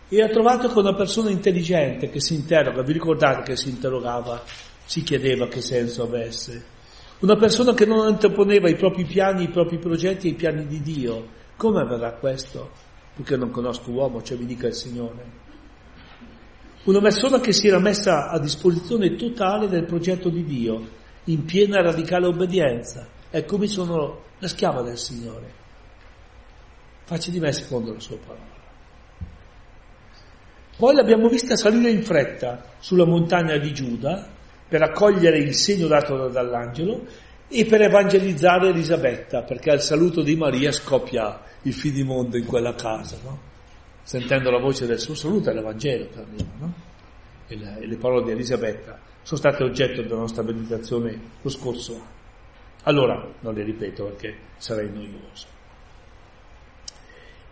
[0.08, 4.40] e ha trovato che una persona intelligente che si interroga, vi ricordate che si interrogava,
[4.84, 6.64] si chiedeva che senso avesse?
[7.18, 11.26] Una persona che non anteponeva i propri piani, i propri progetti ai piani di Dio.
[11.56, 12.86] Come avverrà questo?
[13.18, 15.24] Perché non conosco uomo, cioè vi dica il Signore.
[16.84, 20.88] Una persona che si era messa a disposizione totale del progetto di Dio,
[21.24, 23.08] in piena radicale obbedienza.
[23.28, 25.52] Ecco, mi sono la schiava del Signore.
[27.06, 28.56] Faccia di me secondo la sua parola.
[30.76, 34.28] Poi l'abbiamo vista salire in fretta sulla montagna di Giuda
[34.68, 37.04] per accogliere il segno dato dall'angelo
[37.48, 43.18] e per evangelizzare Elisabetta, perché al saluto di Maria scoppia il finimondo in quella casa,
[43.22, 43.46] no?
[44.02, 46.74] Sentendo la voce del suo saluto è l'Evangelo arriva, no?
[47.46, 51.94] E le, e le parole di Elisabetta sono state oggetto della nostra meditazione lo scorso
[51.94, 52.16] anno.
[52.84, 55.46] Allora, non le ripeto perché sarei noioso.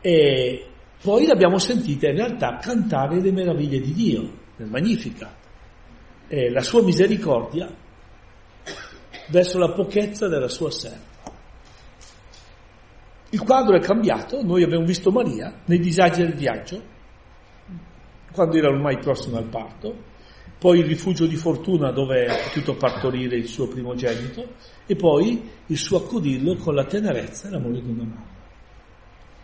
[0.00, 0.66] E
[1.02, 5.34] poi l'abbiamo sentita in realtà cantare le meraviglie di Dio, nel Magnificat,
[6.28, 7.68] eh, la sua misericordia
[9.28, 11.15] verso la pochezza della sua serva.
[13.37, 16.82] Il quadro è cambiato, noi abbiamo visto Maria nei disagi del viaggio,
[18.32, 19.95] quando era ormai prossima al parto,
[20.59, 24.55] poi il rifugio di fortuna dove ha potuto partorire il suo primogenito
[24.87, 28.34] e poi il suo accudirlo con la tenerezza e l'amore di una mamma.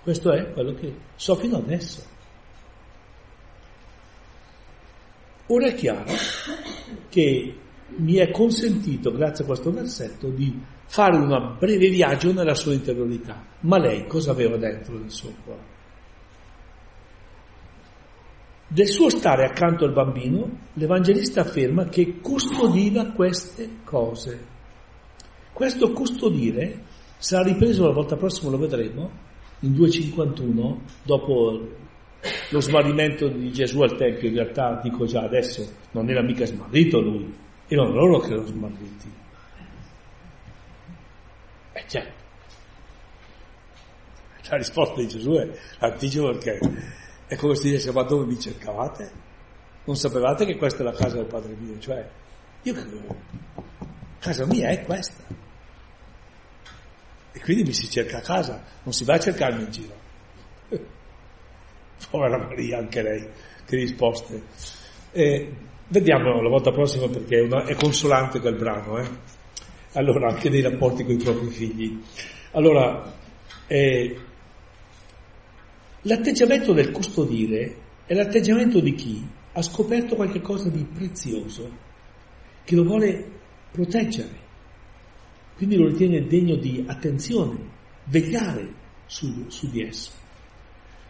[0.03, 2.03] Questo è quello che so fino adesso.
[5.49, 6.12] Ora è chiaro
[7.11, 7.57] che
[7.88, 13.43] mi è consentito, grazie a questo versetto, di fare un breve viaggio nella sua interiorità.
[13.61, 15.70] Ma lei cosa aveva dentro nel suo cuore?
[18.68, 24.45] Del suo stare accanto al bambino, l'Evangelista afferma che custodiva queste cose.
[25.55, 26.82] Questo custodire
[27.16, 29.11] sarà ripreso la volta prossima, lo vedremo,
[29.61, 31.68] in 2.51, dopo
[32.51, 37.01] lo smarrimento di Gesù al Tempio, in realtà dico già adesso, non era mica smarrito
[37.01, 37.34] lui,
[37.66, 39.20] erano loro che erano smarriti.
[41.82, 42.20] Eh certo.
[44.48, 46.58] La risposta di Gesù è anticipo perché
[47.26, 49.10] è come se dicesse ma dove mi cercavate?
[49.84, 51.78] Non sapevate che questa è la casa del Padre mio?
[51.78, 52.06] Cioè,
[52.62, 53.16] io credo,
[54.18, 55.22] casa mia è questa.
[57.32, 59.94] E quindi mi si cerca a casa, non si va a cercarmi in giro.
[62.10, 63.26] Povera Maria, anche lei,
[63.64, 64.42] che risposte.
[65.12, 65.56] Eh,
[65.88, 69.08] vediamo la volta prossima perché è, una, è consolante quel brano, eh?
[69.95, 72.01] Allora, anche nei rapporti con i propri figli.
[72.53, 73.12] Allora,
[73.66, 74.16] eh,
[76.03, 77.76] l'atteggiamento del custodire
[78.07, 81.70] è l'atteggiamento di chi ha scoperto qualcosa di prezioso
[82.64, 83.30] che lo vuole
[83.70, 84.40] proteggere,
[85.57, 87.59] quindi lo ritiene degno di attenzione,
[88.05, 88.72] vegliare
[89.05, 90.11] su, su di esso.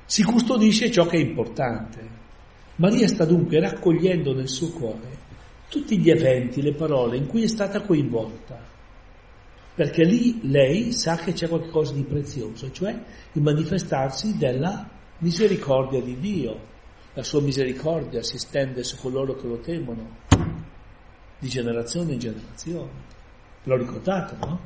[0.05, 2.21] Si custodisce ciò che è importante.
[2.77, 5.23] Maria sta dunque raccogliendo nel suo cuore
[5.73, 8.63] tutti gli eventi, le parole in cui è stata coinvolta,
[9.75, 12.93] perché lì lei sa che c'è qualcosa di prezioso, cioè
[13.33, 16.71] il manifestarsi della misericordia di Dio.
[17.15, 20.17] La sua misericordia si stende su coloro che lo temono,
[21.39, 22.91] di generazione in generazione.
[23.65, 24.61] L'ho ricordato, no?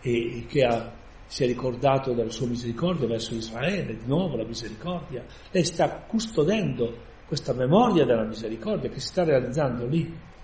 [0.00, 0.92] E che ha,
[1.26, 5.24] si è ricordato della sua misericordia verso Israele, di nuovo la misericordia.
[5.50, 10.34] Lei sta custodendo questa memoria della misericordia che si sta realizzando lì.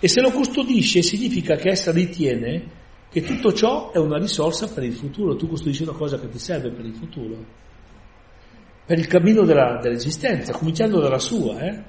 [0.00, 2.76] E se lo custodisce significa che essa ritiene
[3.10, 6.38] che tutto ciò è una risorsa per il futuro, tu custodisci una cosa che ti
[6.38, 7.44] serve per il futuro,
[8.84, 11.82] per il cammino della, dell'esistenza, cominciando dalla sua, eh?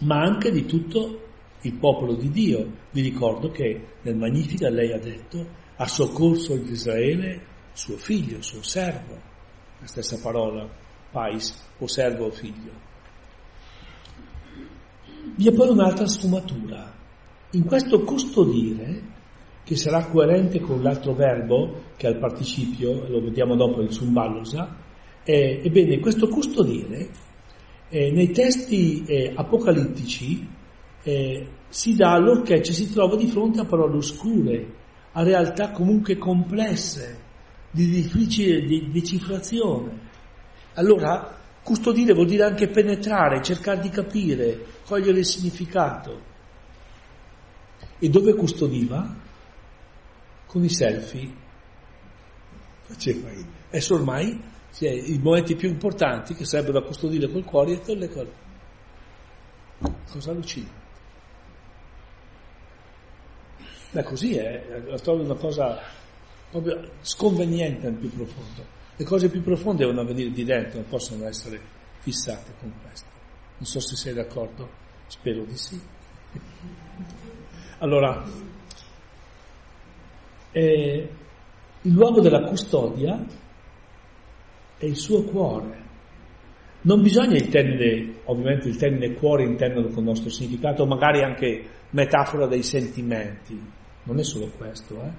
[0.00, 1.22] ma anche di tutto
[1.62, 2.70] il popolo di Dio.
[2.90, 9.20] Vi ricordo che nel Magnifica lei ha detto ha soccorso Israele suo figlio, suo servo,
[9.80, 10.68] la stessa parola,
[11.10, 12.83] pais, o servo o figlio.
[15.36, 16.92] Vi è poi un'altra sfumatura.
[17.50, 19.12] In questo custodire,
[19.64, 24.76] che sarà coerente con l'altro verbo che è al participio, lo vediamo dopo il sumballosa,
[25.24, 27.08] eh, ebbene, questo custodire
[27.94, 30.46] eh, nei testi eh, apocalittici
[31.02, 34.72] eh, si dà allorché ci si trova di fronte a parole oscure,
[35.12, 37.18] a realtà comunque complesse,
[37.70, 40.12] di difficile di decifrazione.
[40.74, 46.32] Allora, custodire vuol dire anche penetrare, cercare di capire, cogliere il significato.
[47.98, 49.14] E dove custodiva?
[50.46, 51.42] Con i selfie.
[52.82, 53.30] Faceva
[53.68, 57.96] adesso ormai cioè, i momenti più importanti che sarebbero da custodire col cuore e con
[57.96, 58.32] le cose.
[60.10, 60.82] Cosa allucinante.
[63.92, 65.80] Ma così è, la trovo una cosa
[66.50, 68.64] proprio sconveniente nel più profondo.
[68.96, 71.60] Le cose più profonde devono venire di dentro, non possono essere
[72.00, 73.13] fissate con questo.
[73.56, 74.68] Non so se sei d'accordo,
[75.06, 75.80] spero di sì.
[77.78, 78.22] Allora,
[80.52, 81.08] eh,
[81.82, 83.24] il luogo della custodia
[84.78, 85.82] è il suo cuore.
[86.82, 92.46] Non bisogna termine, ovviamente il termine cuore intendono con il nostro significato, magari anche metafora
[92.46, 93.58] dei sentimenti,
[94.02, 95.02] non è solo questo.
[95.02, 95.10] Eh?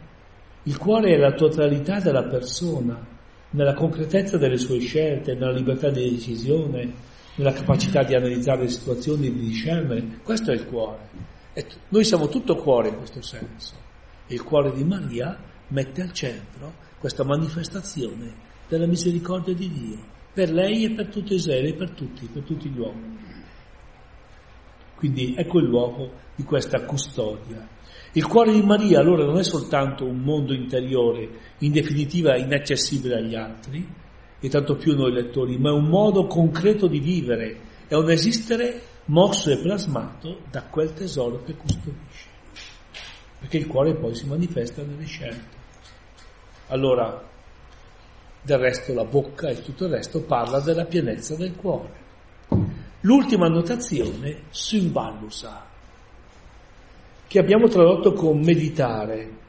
[0.63, 3.03] Il cuore è la totalità della persona,
[3.51, 6.93] nella concretezza delle sue scelte, nella libertà di decisione,
[7.35, 10.19] nella capacità di analizzare le situazioni, di discernere.
[10.23, 11.09] Questo è il cuore.
[11.53, 13.75] E noi siamo tutto cuore in questo senso.
[14.27, 18.33] E il cuore di Maria mette al centro questa manifestazione
[18.67, 19.99] della misericordia di Dio,
[20.33, 23.17] per lei e per tutto Israele, per tutti, per tutti gli uomini.
[24.95, 27.67] Quindi ecco il luogo di questa custodia.
[28.13, 31.29] Il cuore di Maria allora non è soltanto un mondo interiore,
[31.59, 33.87] in definitiva inaccessibile agli altri,
[34.45, 38.79] e tanto più noi lettori, ma è un modo concreto di vivere, è un esistere
[39.05, 42.29] mosso e plasmato da quel tesoro che custodisce.
[43.39, 45.57] Perché il cuore poi si manifesta nelle scelte.
[46.67, 47.27] Allora,
[48.41, 52.03] del resto la bocca e tutto il resto parla della pienezza del cuore.
[53.01, 55.65] L'ultima annotazione, symballusa,
[57.25, 59.43] che abbiamo tradotto con meditare.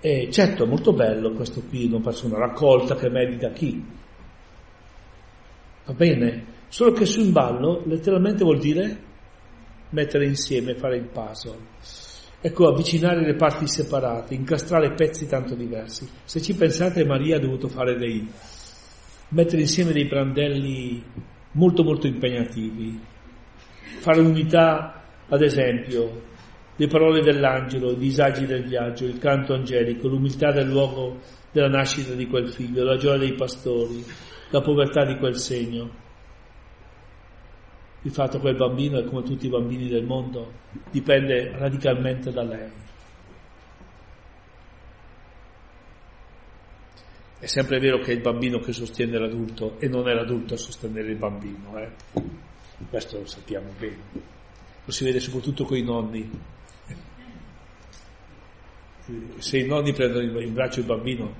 [0.00, 3.84] E certo è molto bello questo qui, non faccio una raccolta che medita chi.
[5.84, 6.54] Va bene?
[6.68, 9.04] Solo che symballo letteralmente vuol dire
[9.90, 11.58] mettere insieme, fare il puzzle.
[12.40, 16.08] Ecco, avvicinare le parti separate, incastrare pezzi tanto diversi.
[16.24, 18.28] Se ci pensate, Maria ha dovuto fare dei,
[19.30, 21.02] mettere insieme dei brandelli
[21.52, 23.00] molto molto impegnativi,
[23.98, 26.34] fare unità, ad esempio,
[26.76, 31.20] le parole dell'angelo, i disagi del viaggio, il canto angelico, l'umiltà del luogo
[31.50, 34.04] della nascita di quel figlio, la gioia dei pastori,
[34.50, 36.04] la povertà di quel segno
[38.06, 40.52] il fatto che quel bambino è come tutti i bambini del mondo,
[40.92, 42.70] dipende radicalmente da lei.
[47.40, 50.56] È sempre vero che è il bambino che sostiene l'adulto e non è l'adulto a
[50.56, 51.90] sostenere il bambino, eh?
[52.88, 54.02] questo lo sappiamo bene,
[54.84, 56.30] lo si vede soprattutto con i nonni.
[59.38, 61.34] Se i nonni prendono in braccio il bambino,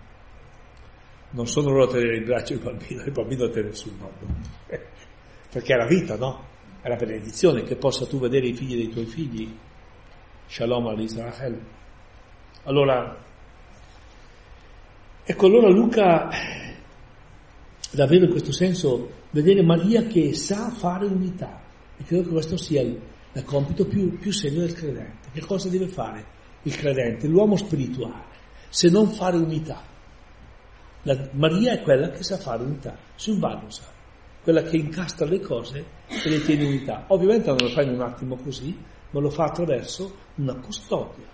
[1.31, 4.41] non sono loro a tenere in braccio il bambino, il bambino a tenere sul nonno,
[5.51, 6.55] perché è la vita, no?
[6.87, 9.53] è la benedizione che possa tu vedere i figli dei tuoi figli.
[10.47, 11.61] Shalom all'Israel.
[12.63, 13.25] Allora,
[15.25, 16.29] ecco allora Luca
[17.91, 21.61] davvero in questo senso vedere Maria che sa fare unità
[21.97, 23.01] e credo che questo sia il,
[23.33, 25.31] il compito più, più serio del credente.
[25.33, 28.35] Che cosa deve fare il credente, l'uomo spirituale,
[28.69, 29.83] se non fare unità?
[31.03, 33.85] La, Maria è quella che sa fare unità, Silvano sa,
[34.43, 37.05] quella che incastra le cose e le tiene unità.
[37.09, 38.77] Ovviamente non lo fa in un attimo così,
[39.11, 41.27] ma lo fa attraverso una custodia.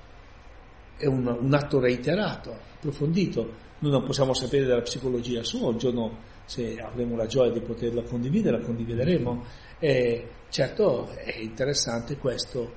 [0.97, 3.71] È un, un atto reiterato, approfondito.
[3.79, 8.03] Noi non possiamo sapere della psicologia sua, un giorno se avremo la gioia di poterla
[8.03, 9.45] condividere, la condivideremo.
[9.79, 12.73] E certo è interessante questo,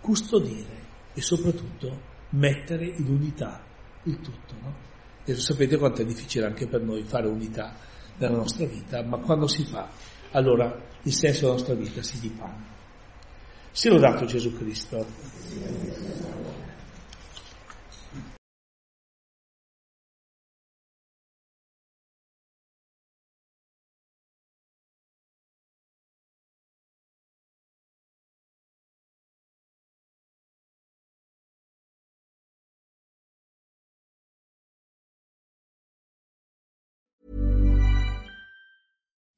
[0.00, 0.83] custodire
[1.14, 3.62] e soprattutto mettere in unità
[4.04, 4.54] il tutto.
[4.60, 4.74] No?
[5.24, 7.74] E sapete quanto è difficile anche per noi fare unità
[8.18, 9.88] nella nostra vita, ma quando si fa,
[10.32, 12.72] allora il senso della nostra vita si dipana.
[13.70, 15.04] Sia lodato Gesù Cristo.